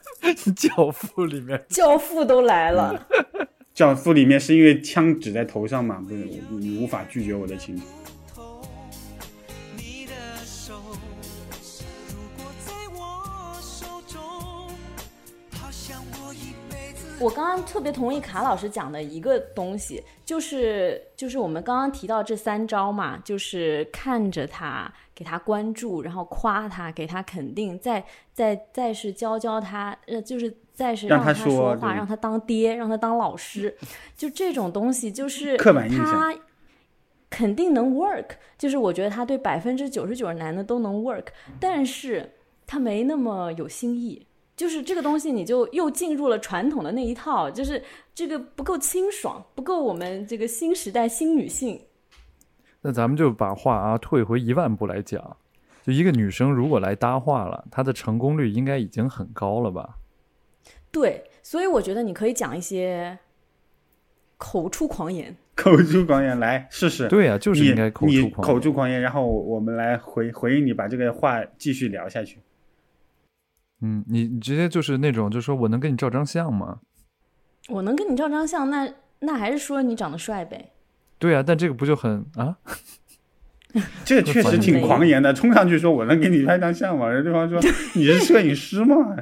[0.56, 3.06] 教父里面，教父都来了。
[3.74, 7.82] 教父里面是因为枪指在头上嘛，不是你无法拒绝我的请求。
[17.18, 33.74] 我刚刚特别同意卡老师讲的一个东西，就是就是我们刚刚提到这三招嘛，就是看着他，给他关注，然后夸他，给他肯定，再再再是教教他，呃，就是再是让他说话，让他当爹，让他当老师，
[34.16, 36.34] 就这种东西，就是刻板印象，他
[37.30, 38.26] 肯定能 work，
[38.58, 41.26] 就是我觉得他对百分之九十九的男的都能 work，
[41.58, 42.32] 但是
[42.66, 44.26] 他没那么有新意。
[44.56, 47.82] 就是这个东西，你就又进入了传统的那一套，就是
[48.14, 51.80] 这个不够清爽，不够我们这个新时代新女性。
[52.80, 55.36] 那咱们就把话啊退回一万步来讲，
[55.82, 59.96] 就一个女生如果来搭话了，她的成功率应该已经很高了吧？
[60.94, 63.18] 对，所以我觉得你可以讲一些
[64.36, 65.36] 口出狂言。
[65.56, 67.08] 口出狂言，来试试。
[67.08, 72.38] 对啊，就是应该口出狂口出狂言，然后我们来回回应你，把这个话继续聊下去。
[73.80, 76.78] 嗯，你你直接就是那种，就说我能跟你照张相吗？
[77.68, 80.70] 我能跟你照张相，那那还是说你长得帅呗？
[81.18, 82.56] 对啊，但这个不就很啊？
[84.04, 87.10] 这个确实挺狂言的，冲上去说我能给你拍张相吗？
[87.22, 87.60] 对方说
[87.94, 89.16] 你是摄影师吗？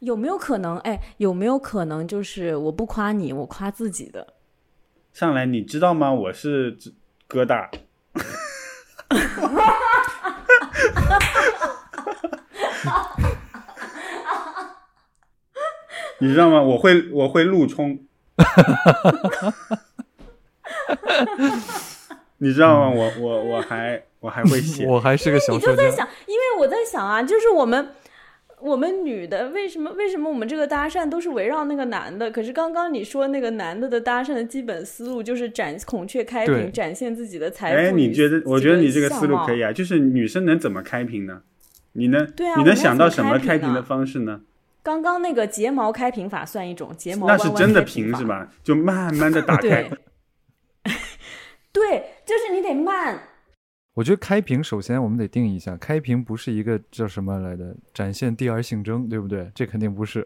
[0.00, 0.78] 有没有可能？
[0.78, 4.34] 哎，有没有可能就是我不夸你，我夸自己的？
[5.12, 6.12] 上来你知道吗？
[6.12, 6.76] 我是
[7.26, 7.70] 哥大。
[16.20, 16.60] 你知道吗？
[16.60, 18.00] 我会我会路冲，
[22.38, 22.90] 你知道吗？
[22.90, 25.70] 我我我还我还会写，我还是个小说家。
[25.70, 27.94] 你就在想，因为我在想啊，就是我们
[28.60, 32.30] 我们女的为什么为什么我们这个搭讪都是围绕那个男的？
[32.30, 37.78] 可是刚刚你说那个男的的搭讪的基本思路就是展孔雀开屏，展现自己的财富。
[37.78, 38.42] 哎，你觉得？
[38.44, 41.42] 我觉得你这个思路可以啊，就是女生能怎么开屏呢？
[41.92, 42.54] 你能对啊？
[42.58, 44.42] 你能想到什么开屏的方式呢？
[44.82, 48.48] 刚刚那个睫毛开屏法算一种睫毛，那是真的屏是吧？
[48.62, 49.88] 就慢慢的打开。
[51.72, 53.20] 对，就是你得慢。
[53.98, 59.50] 我觉得开屏首先我们得定义一下，开屏不是一个叫什么来的，展现第二性征，对不对？
[59.56, 60.24] 这肯定不是。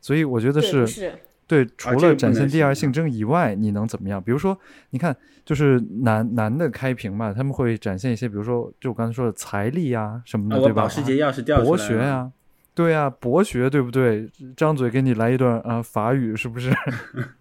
[0.00, 1.14] 所以我觉得是，
[1.46, 4.20] 对，除了展现第二性征以外，你能怎么样？
[4.20, 4.58] 比如说，
[4.90, 10.82] 你看，就是男男的开屏嘛，他们会展现一些，比如说，就我刚才说的财力啊什么的，对吧？
[10.82, 12.32] 保时捷钥匙掉博学呀。
[12.74, 14.28] 对呀，博学对不对？
[14.56, 16.74] 张嘴给你来一段啊法语，是不是？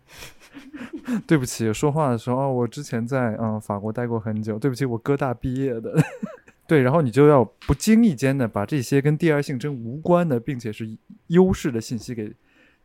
[1.28, 4.58] 对不起，说话的时候，我之前在嗯法国待过很久。
[4.60, 5.96] 对不起，我哥大毕业的。
[6.68, 12.34] 对，然后你就要不经意间的把这些跟第二性征无关的，并且是优势的信息给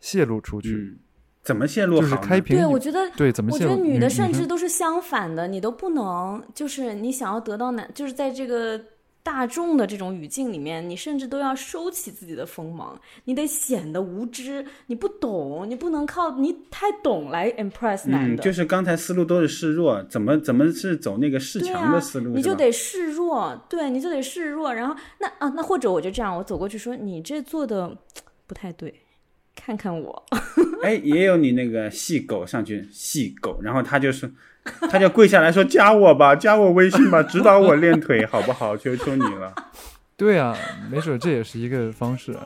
[0.01, 0.99] 泄露出去。
[1.43, 2.01] 怎么泄露？
[2.01, 2.57] 就是开屏。
[2.57, 3.51] 对，我觉得对，怎么？
[3.53, 8.81] 我觉得女的甚至都是相反的，你都不能，就是你想要得到男，就是在这个。
[9.23, 18.43] 大众的这种语境里面，你甚至都要收起自己的锋芒，你得显得无知，你不懂，你不能靠你太懂来 impress 男的。
[18.43, 22.35] 就是刚才思路都是示弱，怎么怎么是走那个示强的思路？
[22.35, 24.73] 你就得示弱，对，你就得示弱。
[24.73, 27.95] 然后那啊，那或者我就这样，我走过去说，你这做的
[28.47, 29.03] 不太对，
[29.55, 30.25] 看看我。
[30.83, 34.33] 哎，也有你那个细狗上去细狗，然后他就是。
[34.91, 38.77] 他就跪下来说：“加我吧，加我微信吧，指导我练腿好不好？
[38.77, 39.55] 求求你了。”
[40.19, 40.55] 对啊，
[40.91, 42.37] 没准这也是一个方式。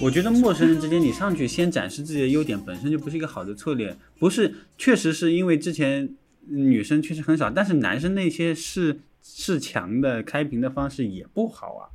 [0.00, 3.96] 我觉得陌生人之间，你上去先展示自己的优点，本身就不是一个好的策略。
[4.20, 6.08] 不是，确实是因为之前
[6.48, 11.88] 女生确实很少，但是男生那些是是强的开屏的方式也不好啊。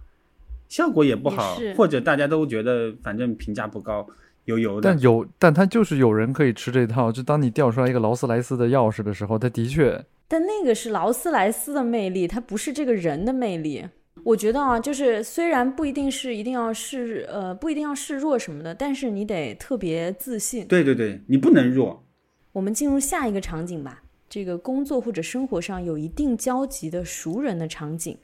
[0.70, 4.06] 效果也不好，或者大家都觉得反正评价不高，
[4.46, 4.90] 油油的。
[4.90, 7.10] 但有，但他就是有人可以吃这套。
[7.12, 10.04] 就当你掉出来一个劳斯莱斯的钥匙的时候，他的确。
[10.28, 13.86] 但那个是劳斯莱斯的魅力，它不是这个人的魅力。
[14.24, 20.68] 我觉得啊，就是虽然不一定是一定要示呃不一定要示弱什么的，但是你得特别自信。
[20.68, 22.06] 对对对，你不能弱。
[22.52, 28.18] 我们进入下一个场景吧，这个工作或者生活上有一定交集的熟人的场景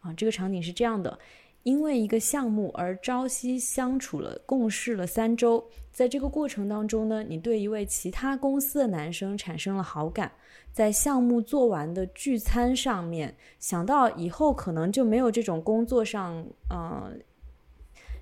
[0.00, 1.18] 啊，这个场景是这样的。
[1.62, 10.30] 因为一个项目而朝夕相处了，共事了三周，在这个过程当中呢，你对一位其他公司的男生产生了好感，
[10.72, 17.10] 在项目做完的聚餐上面，想到以后可能就没有这种工作上，呃，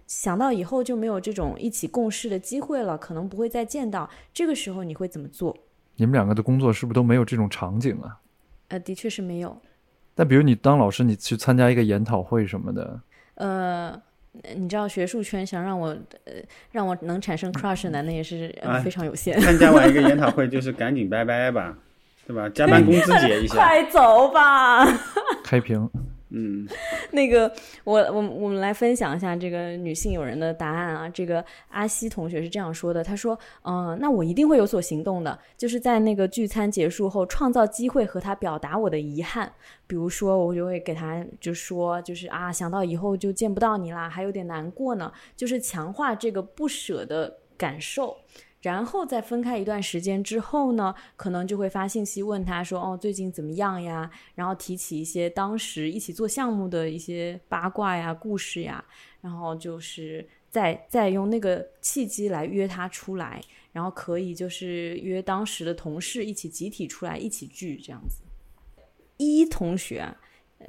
[0.06, 5.54] 想到以后就没有这种一起共事的机会了，可能不会再见到，这个时候你会怎么做？
[5.96, 8.18] 你们两个的工作是不是都没有这种场景啊？
[8.68, 9.56] 呃，的确是没有。
[10.14, 13.00] 但比如你当老师，你去参加一个研讨会什么的。
[13.34, 14.00] 呃，
[14.56, 15.88] 你知道学术圈想让我
[16.24, 16.32] 呃
[16.72, 19.38] 让我能产生 crush 的男的也是非常有限。
[19.40, 21.76] 参加完一个研讨会就是赶紧拜拜吧，
[22.26, 22.48] 对吧？
[22.48, 24.86] 加班工资结一下， 快走吧。
[25.44, 25.88] 开屏。
[26.36, 26.66] 嗯，
[27.12, 27.50] 那个，
[27.84, 31.08] 我我我们来分享一下这个女性友人的答案啊。
[31.08, 39.52] 这个阿西同学是这样说的，他说：“嗯，那我一定会有所行动的，就是在那个聚餐结束后，创造机会和他表达我的遗憾。
[39.86, 48.16] 比如说，我就会给他就说，就是啊，想到以后就见不到你啦，还有点难过呢，就是强化这个不舍的感受。”
[48.64, 58.82] 然后再分开一段时间之后呢，可能就会发信息问他说：“哦，最近怎么样呀？”然后提起一些当时一起做项目的一些八卦呀、故事呀，
[59.20, 63.38] 然后就是再再用那个契机来约他出来，
[63.70, 68.22] 然后可以就是约当时的同事一起集体出来一起聚这样子。
[69.18, 70.08] 一同学。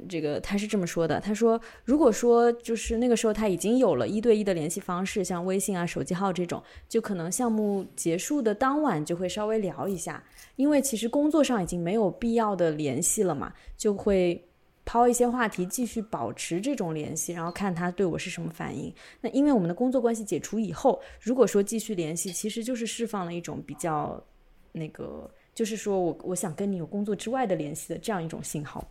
[0.08, 10.22] 这个他是这么说的，他说，如果说就是那个时候他已经有了一对一的联系方式，像微信啊、手机号这种，就可能项目结束的当晚就会稍微聊一下，
[10.56, 14.42] 因为其实工作上已经没有必要的联系了嘛，就会
[14.84, 18.94] 抛一些话题继续保持这种联系，然后看他对我是什么反应。
[19.20, 24.22] 那因为我们的工作关系解除以后，如果说继续联系，其实就是释放了一种比较
[24.70, 28.86] 那个，就是说我我想跟你有工作之外的联系的这样一种信号。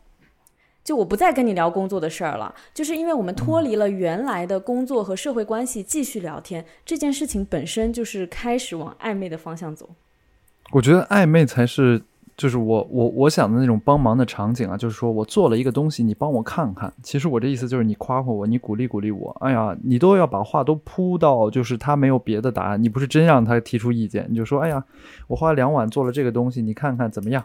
[0.86, 9.90] 就我不再跟你聊工作的事儿了，就是因为我们脱离了原来的工作和社会关系，继续聊天这件事情本身就是开始往暧昧的方向走。
[10.72, 12.00] 我觉得暧昧才是，
[12.38, 16.94] 就是我我我想的那种帮忙的场景啊，就是说我做了一个东西，你帮我看看。
[17.02, 19.36] 其实我这意思就是你夸夸我，你鼓励鼓励我。
[19.40, 24.84] 哎呀，你都要把话都铺到，就是他没有别的答案，你不是真让他提出意见，你就说，哎呀，
[25.28, 27.44] 我花两晚做了这个东西，你看看怎么样。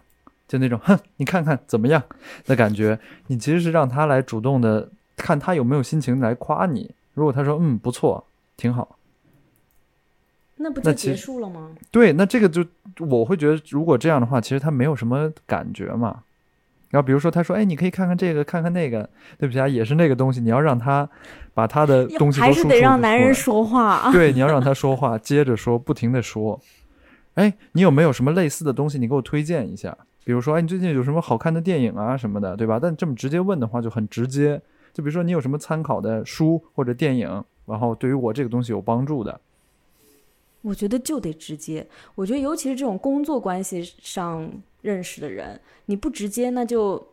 [0.50, 2.02] 就那种哼，你看看怎么样
[2.44, 2.98] 的感觉？
[3.28, 6.90] 你其实是让他来主动的，看他有没有心情来夸你。
[7.14, 8.96] 如果他说嗯不错，挺好，
[10.56, 11.70] 那不就结束了吗？
[11.92, 12.66] 对，那这个就
[12.98, 16.24] 我会觉得，如果这样的话，其实他没有什么感觉嘛。
[16.88, 19.08] 然后比如说他说，哎，你可以看看这个，看看那个。
[19.38, 20.40] 对不起啊，也是那个东西。
[20.40, 21.08] 你要让他
[21.54, 24.10] 把他的东西还是得让男人说话。
[24.10, 26.60] 对，你要让他说话，接着说，不停的说。
[27.34, 28.98] 哎，你有没有什么类似的东西？
[28.98, 29.96] 你给我推荐一下。
[30.22, 32.78] 比如说，哎，你最近有什么好看的电影啊什么的，对吧？
[32.80, 34.60] 但这么直接问的话就很直接。
[34.92, 39.40] 就比如说，你有什么参考的书或者电影，然后对于我这个东西有帮助的？
[40.62, 41.86] 我觉得就得直接。
[42.14, 44.50] 我觉得尤其是这种工作关系上
[44.82, 47.08] 认识的人，你不直接，那就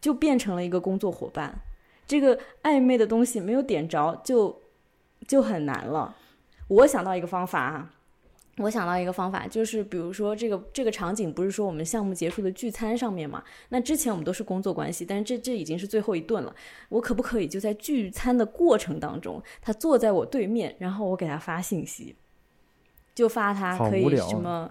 [0.00, 1.58] 就变成了一个工作伙伴。
[2.06, 4.60] 这个暧昧的东西没有点着，就
[5.26, 6.14] 就很难了。
[6.68, 7.90] 我想到一个方法啊。
[8.58, 13.42] 我想到一个方法，就是比如说这个这个场景不是说我们项目结束的聚餐上面嘛？
[13.68, 16.54] 那之前我们都是工作关系，但是这这已经是最后一顿了。
[16.88, 22.16] 我可不可以就在聚餐的过程当中，他坐在我对面，然后我给他发信息，
[23.14, 24.70] 就发他可以什么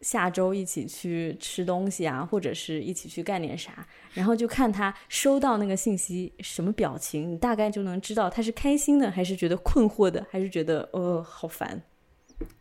[0.00, 11.82] 下周一起去吃东西啊，或者是一起去干点啥，然后就看他收到那个信息什么表情，你大概就能知道他是开心的，还是觉得困惑的，还是觉得呃好烦。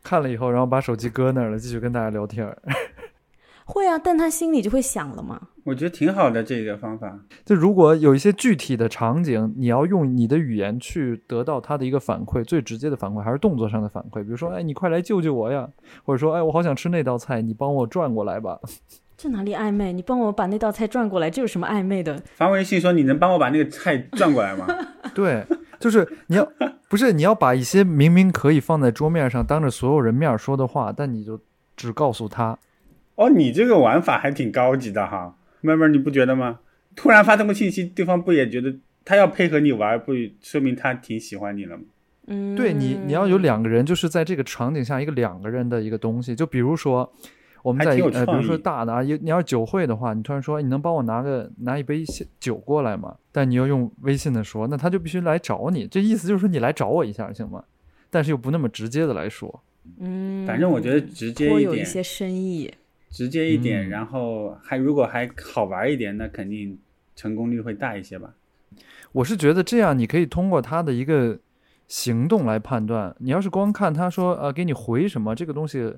[0.04, 2.48] 看了以后，然后把手机搁那儿了，继续跟大家聊天。
[3.66, 5.50] 会啊，但他心里就会想了嘛。
[5.66, 7.20] 我觉得挺好的这个方法。
[7.44, 14.24] 就如果有一些具体的场景，你要用你的语言去得到他的一个反馈，最直接的反馈还是动作上的反馈。
[14.24, 15.68] 比如说，哎，你快来救救我呀！
[16.06, 18.58] 或者说，哎，我好想吃那道菜，你帮我转过来吧。
[19.18, 19.92] 这哪里暧昧？
[19.92, 22.24] 你帮我把那道菜转过来，这有什么暧昧的？
[22.36, 24.66] 发微信说你能帮我把那个菜转过来吗？
[25.14, 25.46] 对。
[25.80, 26.48] 就是你要
[26.90, 31.40] 不是你要把一些明明可以放在桌面上当着所有人面说的话，但你就
[31.76, 32.58] 只告诉他。
[33.16, 36.60] 哦，你这个玩法还挺高级的哈，妹妹你不觉得吗？
[36.96, 38.74] 突然发这么信息，对方不也觉得
[39.04, 41.84] 他要配合你玩，不说明他挺喜欢你了吗？
[42.28, 46.36] 嗯，对你你要有两个人，就是在这个场景下一个两个人的一个东西。
[46.36, 47.12] 就比如说，
[47.68, 53.14] 我们在呃，比如说大的啊，你你要酒会的话，你突然说你能帮我拿个拿一杯现酒过来吗？
[53.34, 57.62] 但你要用微信的说，那他就必须来找你，这意思就是说你来找我一下行吗？
[58.10, 59.62] 但是又不那么直接的来说，
[60.00, 62.74] 嗯，反正我觉得直接一点，颇有一些深意。
[63.10, 66.78] 直接一点，嗯然后还如果还好玩一点，那肯定
[67.16, 68.34] 成功率会大一些吧。
[69.12, 71.40] 我是觉得这样，你可以通过他的一个
[71.88, 73.16] 行动来判断。
[73.20, 75.96] 你要是光看他说呃给你回什么这个东西，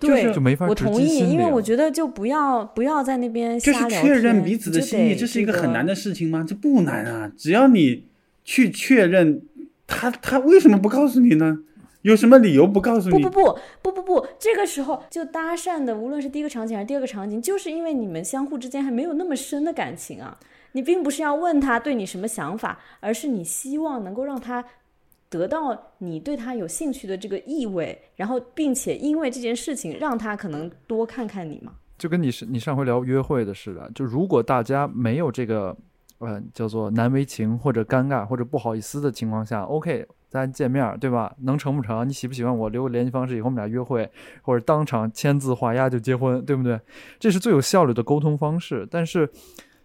[0.00, 6.44] 对，就没法我同意，因为我觉得就不要不要在那边就是瞎聊确认彼此的心意，这是一个很难的事情吗？
[6.46, 8.04] 这不难啊，只要你
[8.44, 9.42] 去确认
[9.86, 11.60] 他，他为什么不告诉你呢？
[12.02, 13.22] 有什么理由不告诉你？
[13.22, 20.38] 不不不不不不，这个时候就搭讪的，无论是第一个场景还是第二个场景，就是因为你们相互之间还没有那么深的感情啊。
[20.72, 24.62] 你并不是要问他对你什么想法，而是你希望能够让他
[25.38, 31.72] 得到你对他有兴趣的这个意味，然后并且因为这件事情让他可能多看看你嘛。
[31.96, 35.74] 就跟你是你上回聊约会的似的，就如果大家没有这个
[36.18, 41.32] 呃叫做难为情或者尴尬或者不好意思的情况下，OK，咱见面对吧？
[41.42, 42.06] 能成不成？
[42.08, 42.68] 你喜不喜欢我？
[42.68, 44.10] 留个联系方式，以后我们俩约会，
[44.42, 46.78] 或者当场签字画押就结婚，对不对？
[47.20, 48.86] 这是最有效率的沟通方式。
[48.90, 49.30] 但是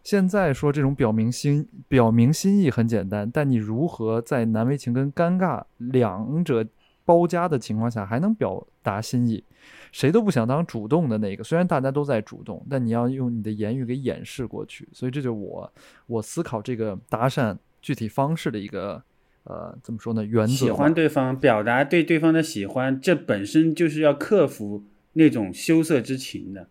[0.10, 6.66] 现在说这种表明心表明心意很简单，但你如何在难为情跟尴尬两者
[7.06, 9.44] 包夹的情况下还能表达心意？
[9.92, 14.90] 谁都不想当主动的那个，虽然大家都在主动，但你要用你的言语给掩饰过去。
[14.92, 15.72] 所以这就是我
[16.08, 19.04] 我思考这个搭讪具体方式的一个
[19.44, 20.54] 呃怎么说呢原则。
[20.54, 24.84] 喜欢对方，表达对对方的喜欢，这本身就是要克服
[25.14, 26.68] 那种羞涩之情的。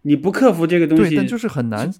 [0.00, 1.92] 你不克服这个东对，西，但就是很难。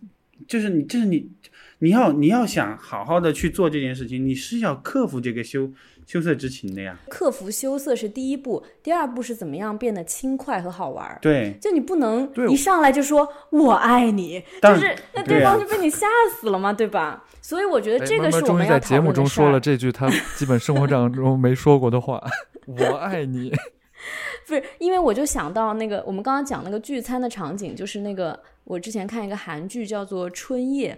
[0.47, 1.31] 就是你，就是你，
[1.79, 5.71] 你要你要想好好的去做这件事情，你是要克服这个羞
[6.07, 6.99] 羞涩之情的呀。
[7.09, 11.19] 克服羞涩是第一步，第二步是怎么样变得轻快和好玩儿。
[11.23, 16.07] 对，就你不能一上来就说我爱你，就是那对方就被你吓
[16.41, 17.25] 死了嘛，对吧？
[17.41, 19.27] 所以我觉得哎这个是我们在节目中。
[19.27, 22.23] 说了这句他基本生活当中没说过的话
[22.67, 23.53] ：“我爱你。
[24.47, 30.95] 不是，因为我就想到那个我们刚刚讲那个聚餐的场景，就是那个我之前看一个韩剧叫做《春夜》，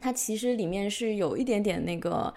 [0.00, 2.32] 它其实里面是有一点点那个。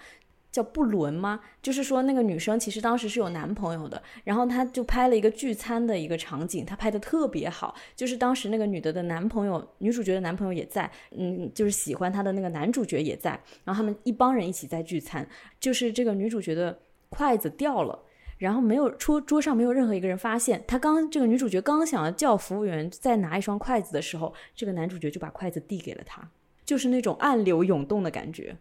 [0.50, 1.38] 叫不伦吗？
[1.62, 7.74] 就是说那个女生其实当时是有男朋友的，然后她就拍了一个聚餐的一个场景，她拍的特别好。
[7.94, 15.28] 就是当时那个女的的男朋友，女主角的男朋友也在，嗯，就是喜欢她的那个男主角也在，然后他们一帮人一起在聚餐。
[15.60, 16.76] 就是这个女主角的
[17.10, 17.96] 筷子掉了。
[18.38, 26.22] 然后没有桌桌上没有任何一个人发现，他刚这个女主角刚想要叫服务员再拿一双筷子的时候，这个男主角就把筷子递给了她，
[26.64, 28.56] 就是那种暗流涌动的感觉。”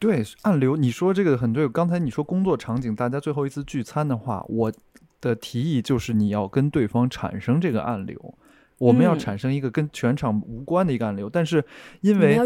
[0.00, 1.68] 对，暗流，你说这个很对。
[1.68, 4.72] 刚才你说工作场景，大家最后一次聚餐的话，我
[5.20, 8.34] 的提议就是你要跟对方产生这个暗流，
[8.78, 11.28] 我们要嗯产生一个跟全场无关的一个暗流。
[11.28, 11.64] 但是
[12.02, 12.38] 因为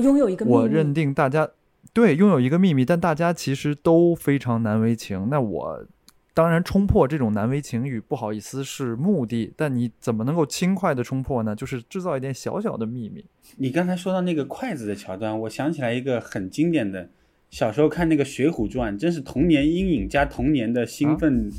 [0.46, 1.46] 我认定大家
[1.92, 5.28] 对拥有一个秘密，但大家其实都非常难为情。
[5.28, 5.86] 那我
[6.34, 11.54] 当然冲破这种难为情与不好意思是目的，但你怎么能够轻快的冲破呢？
[11.54, 13.24] 就是制造一点小小的秘密。
[13.56, 17.10] 你刚才说到那个筷子的桥段，我想起来一个很经典的，
[17.50, 21.50] 小时候看那个《水浒传》，真是童年阴影加童年的兴奋，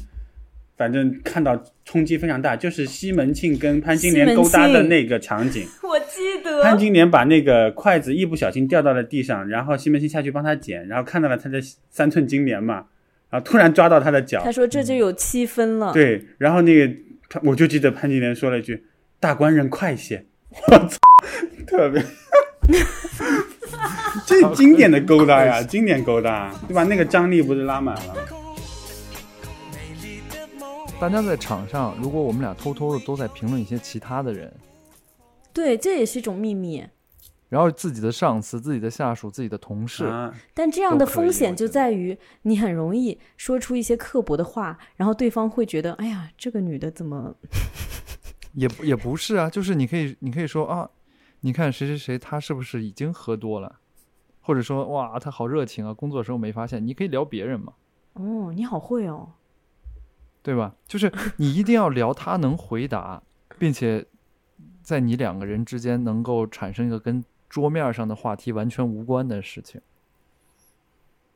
[0.75, 2.55] 反正看到冲击非常大。
[2.55, 11.61] 就是西门庆跟潘金莲勾搭的那个场景， 我记得潘金莲把那个筷子一不小心掉到了地上，然后西门庆下去帮他捡，然后看到了他的
[11.91, 12.87] 三寸金莲嘛，
[13.33, 15.91] 然后突然抓到他的脚他，说这就有七分了。
[15.91, 16.93] 对，然后那个
[17.27, 18.85] 他我就记得潘金莲说了一句
[19.19, 20.23] ：“大官人快些！”
[20.69, 20.99] 我操，
[21.65, 22.05] 特别，
[24.27, 26.83] 这经典的勾搭呀，经典勾搭，对吧？
[26.83, 28.15] 那个张力不是拉满了？
[31.01, 34.53] 大家在场上，如果我们俩偷偷的都在评论一些其他的人，
[35.51, 36.85] 对，这也是一种秘密。
[37.53, 47.35] 然后自己的上司、自己的下属、自己的同事，啊，但这样的风险就在于你很容易说出一些刻薄的话，然后对方会觉得，哎呀，这个女的怎么
[48.53, 50.89] 也不也不是啊，就是你可以你可以说啊，
[51.41, 53.75] 你看谁谁谁他是不是已经喝多了，
[54.41, 57.73] 或者说哇他好热情啊，工作的时候没发现，你可以聊别人嘛，
[58.13, 59.33] 哦，你好会哦。
[60.41, 60.73] 对吧？
[60.87, 63.21] 就是你一定要聊他能回答，
[63.59, 64.03] 并且
[64.81, 67.23] 在你两个人之间能够产生一个跟
[67.53, 69.79] 桌面上的话题完全无关的事情。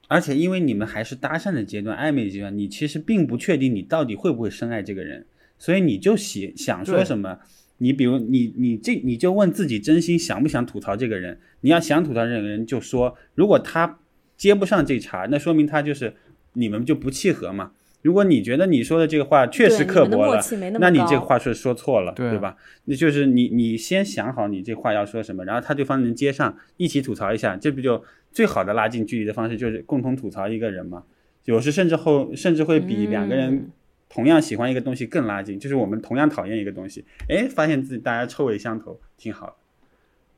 [0.07, 5.27] 而且因为你们还是搭讪的阶段、暧昧的阶段，你其实并不确定你到底会不会深爱这个人，
[5.59, 7.37] 所以你就喜想说什么，
[7.77, 13.99] 你比如你你这你就问自己真心想不想吐槽这个人，你要想吐槽这个人就说，如果他
[14.35, 16.15] 接不上这茬，那说明他就是
[16.53, 17.73] 你们就不契合嘛。
[18.07, 20.41] 如果你觉得你说的这个话确实刻薄了，
[20.71, 22.55] 那那你这个话是说错了，对对吧？
[22.85, 28.01] 那就是你你先想好你这话要说什么，然后他对方能接上，一起吐槽一下，这不就
[28.31, 31.03] 最好的拉近距离的方式就是共同吐槽一个人嘛？
[31.43, 33.71] 有时甚至后甚至会比两个人嗯
[34.07, 39.53] 同样喜欢一个东西更拉近，就是我们同样讨厌一个东西，哎，发现自己大家臭味相投，挺好的，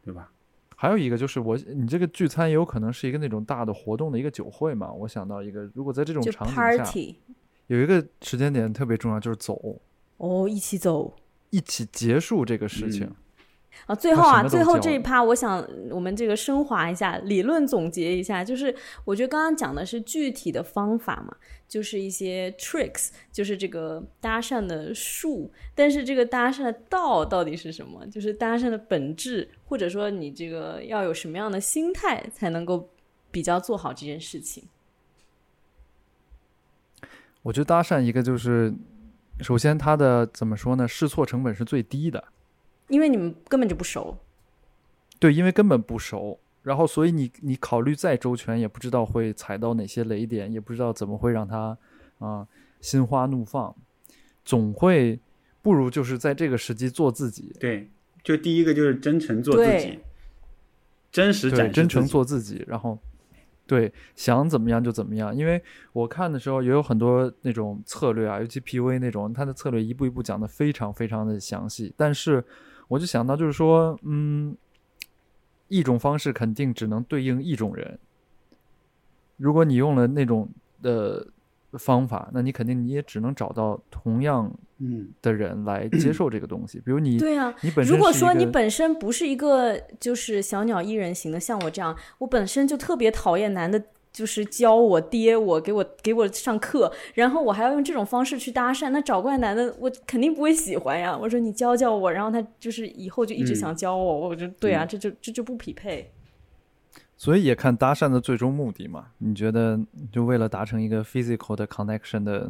[0.06, 0.32] 对吧？
[0.76, 4.90] 还有一个就是我，你这个聚餐也有可能是一个那种大的活动的一个酒会嘛。
[4.94, 7.16] 我想到一个，如果在这种场景下，party
[7.70, 9.80] 有一个时间点特别重要，就是走，
[10.18, 11.16] 哦，一起走。
[11.52, 13.06] 一起结束这个事情。
[13.06, 13.16] 嗯
[13.86, 21.34] 啊，最后啊，最后这一趴，我想我们这个升华一下，理论总结一下，就是我觉得刚刚讲的是具体的方法嘛，
[21.68, 28.06] 就是一些 tricks，就是这个搭讪的术，但是这个搭讪的道到底是什么？
[28.08, 32.90] 就是搭讪的本质，或者说你这个要有什么样的心态才能够
[33.32, 34.64] 比较做好这件事情？
[37.42, 38.74] 我觉得搭讪一个就是，
[39.42, 42.24] 首先它的怎么说呢，试错成本是最低的。
[42.90, 44.18] 因为你们根本就不熟，
[45.20, 51.78] 对，因为根本不熟，然后所以你你考虑再周全，也不知道会踩到哪些雷点，也不知道怎么会让他
[52.18, 52.48] 啊、
[52.82, 53.76] 心花怒放，
[54.44, 55.20] 总会
[55.62, 57.90] 不如就是在这个时机做自己，对，
[58.24, 60.00] 就第一个就是真诚做自己，
[61.12, 62.98] 真实展对，真诚做自己，然后
[63.70, 65.34] 对想怎么样就怎么样。
[65.36, 65.62] 因为
[65.94, 71.94] 我看的时候也有很多那种策略啊，尤其 PUA 那种，他的策略一步一步讲的非常非常的详细。
[71.96, 72.44] 但是
[72.88, 74.58] 我就想到就是说，嗯，
[75.68, 78.00] 一种方式肯定只能对应一种人。
[79.38, 80.50] 如果你用了那种
[80.82, 81.28] 的
[81.74, 86.80] 方法，那你肯定你也只能找到同样嗯，的人来接受这个东西。
[86.80, 101.18] 比如你，对啊，你本身如果说你本身不是一个就是小鸟依人型的，像我这样，我本身就特别讨厌男的，就是教我、爹我、给我给我上课，然后我还要用这种方式去搭讪，那找过来男的我肯定不会喜欢呀。
[101.18, 106.12] 我说你教教我，然后他就是以后就一直嗯想教我，我就对啊，嗯这就这就不匹配。
[107.18, 109.08] 所以也看搭讪的最终目的嘛？
[109.18, 109.78] 你觉得
[110.10, 112.50] 就为了达成一个 physical 的 connection 的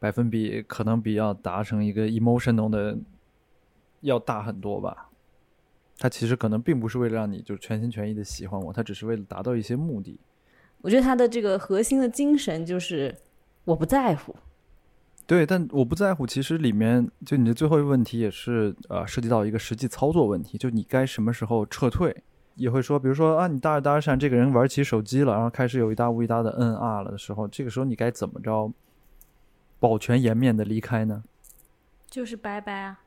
[0.00, 2.98] 百分比，可能比要达成一个 emotional 的
[4.00, 5.10] 要大很多吧？
[5.98, 10.18] 他其实可能并不是为了让你就全心全意的喜欢我，他只是为了达到一些目的。
[10.80, 13.14] 我觉得他的这个核心的精神就是
[13.64, 14.34] 我不在乎。
[15.26, 16.26] 对，但我不在乎。
[16.26, 22.24] 其实里面就你的最后一个问题也是呃涉及到一个实际操作问题，就你该什么时候撤退。
[22.56, 28.72] 也会说，比如说啊，你搭着搭着讪，这个人玩起手机了，然后开始有一搭无一搭的嗯啊了的时候，这个时候你该怎么着
[29.80, 31.24] 保全颜面的离开呢？
[32.08, 33.00] 就是拜拜啊！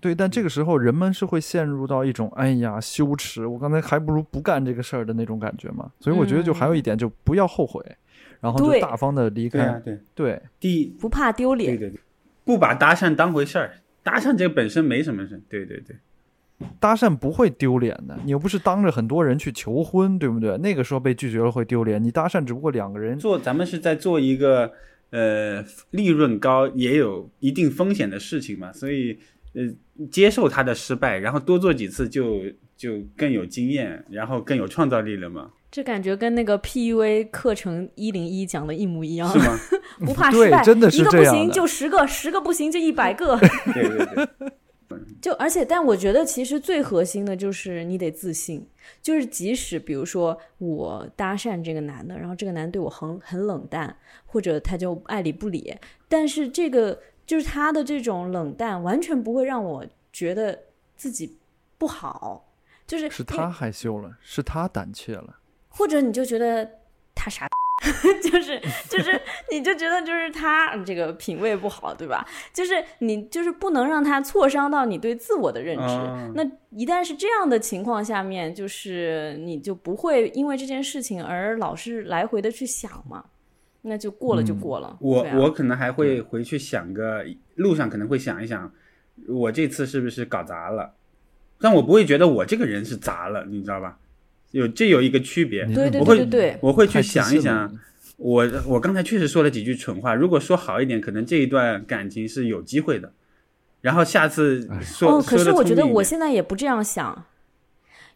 [0.00, 5.92] 对，但这个时候人们是会陷入到一种哎呀羞耻，我刚才还不如不干这个事儿的那种感觉嘛。
[6.00, 7.80] 所以我觉得就还有一点，就不要后悔，
[8.40, 9.58] 然后就大方的离开。
[9.58, 11.76] 对啊，对，对第一，不怕丢脸。
[11.76, 12.00] 对对对，
[12.44, 15.94] 不把搭讪当回事儿，搭讪这个本身没什么事，对对对，
[16.80, 20.56] 搭讪不会丢脸的，你又不是当着很多人去求婚，对不对？
[20.58, 23.16] 那个时候被拒绝了会丢脸，你搭讪只不过两个人。
[23.18, 24.72] 做咱们是在做一个
[25.12, 29.16] 呃利润高也有一定风险的事情嘛，所以
[29.54, 29.62] 呃
[30.10, 32.42] 接受他的失败，然后多做几次就
[32.76, 39.58] 就更有经验，然后更有创造力了嘛，这感觉跟那个 PUA 课程一零一讲的一模一样是，吗？
[40.04, 43.38] 不怕失败，真的是一个不行这样的就十个，十个不行就一百个。
[43.72, 44.28] 对对对，
[45.20, 48.66] 就而且，但我觉得其实最核心的就是你得自信，
[49.00, 55.76] 就是即使比如说我搭讪这个男的，然后这个男的对我很很冷淡，或者他就爱理不理，
[56.08, 60.58] 但是这个就是他的这种冷淡，完全不会让我觉得
[60.96, 61.38] 自己
[61.78, 62.52] 不好，
[62.86, 65.38] 就是是他害羞了，是他胆怯了。
[65.68, 66.68] 或者你就觉得
[67.14, 67.48] 他傻，
[68.22, 69.20] 就是就是
[69.50, 72.24] 你就觉得就是他这个品味不好，对吧？
[72.52, 75.82] 就是你就是不能让他挫伤到你对自我的认知。
[75.82, 83.24] 哦那一旦是这样的情况下面，就是你就不会因为这件事情而老是来回的去想嘛，
[83.82, 84.96] 那就过了就过了。
[85.00, 87.24] 我啊我可能还会回去想个
[87.56, 88.72] 路上可能会想一想，
[89.28, 90.94] 我这次是不是搞砸了？
[91.60, 93.98] 但我不会觉得我这个人是砸了，你知道吧？
[94.52, 97.70] 有这有一个区别，对对我会对我会去想一想，
[98.16, 103.12] 我我刚才确实说了几句蠢话，如果说好一点，可能这一段感情是有机会的。
[103.80, 107.26] 然后下次说、哦，可是我觉得我现在也不这样想，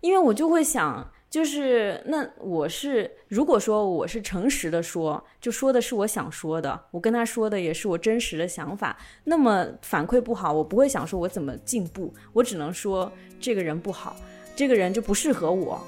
[0.01, 13.11] 因为我就会想，就是那我是如果说我是诚实的说，就说的是我想说的，我跟他说的也是我真实的想法，那么反馈不好，我不会想说我怎么进步，我只能说
[13.41, 14.15] 这个人不好，
[14.55, 15.85] 这个人就不适合我。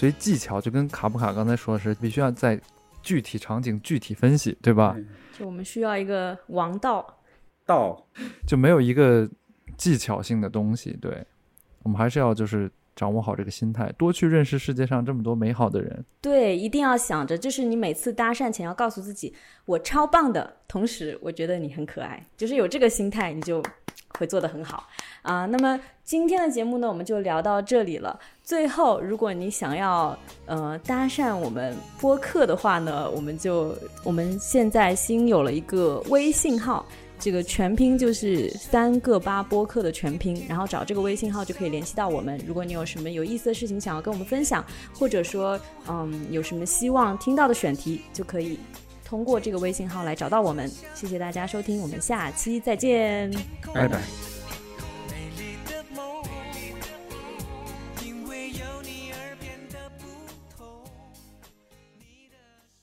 [0.00, 2.58] 所以技巧就跟卡普卡刚才说的是，必须要在
[3.02, 4.96] 具体场景具体分析，对吧？
[5.38, 7.18] 就我们需要一个王道，
[7.66, 8.02] 道
[8.46, 9.28] 就没有一个
[9.76, 10.96] 技巧性的东西。
[11.02, 11.22] 对，
[11.82, 16.02] 我们还是要就是掌握好这个心态，多去认识世界上这么多美好的人。
[16.22, 19.34] 对，一定要想着，就是你每次搭讪前要告诉自己，
[19.66, 23.62] 我超棒的，同时我觉得你很可爱，就是有这个心态，你就
[24.20, 24.86] 会做得很好
[25.22, 25.46] 啊。
[25.46, 28.20] 那么今天的节目呢，我们就聊到这里了。
[28.44, 36.84] 最后，如果你想要呃搭讪我们播客的话呢，我们就我们现在新有了一个微信号，
[37.18, 42.38] 这个全拼就是三个八播客的全拼，然后找这个微信号就可以联系到我们。
[42.46, 44.62] 如果你有什么有意思的事情想要跟我们分享，
[44.92, 45.58] 或者说
[45.88, 48.58] 嗯有什么希望听到的选题，就可以
[49.10, 50.70] 通过这个微信号来找到我们。
[50.94, 53.28] 谢谢大家收听，我们下期再见，
[53.74, 54.29] 拜拜。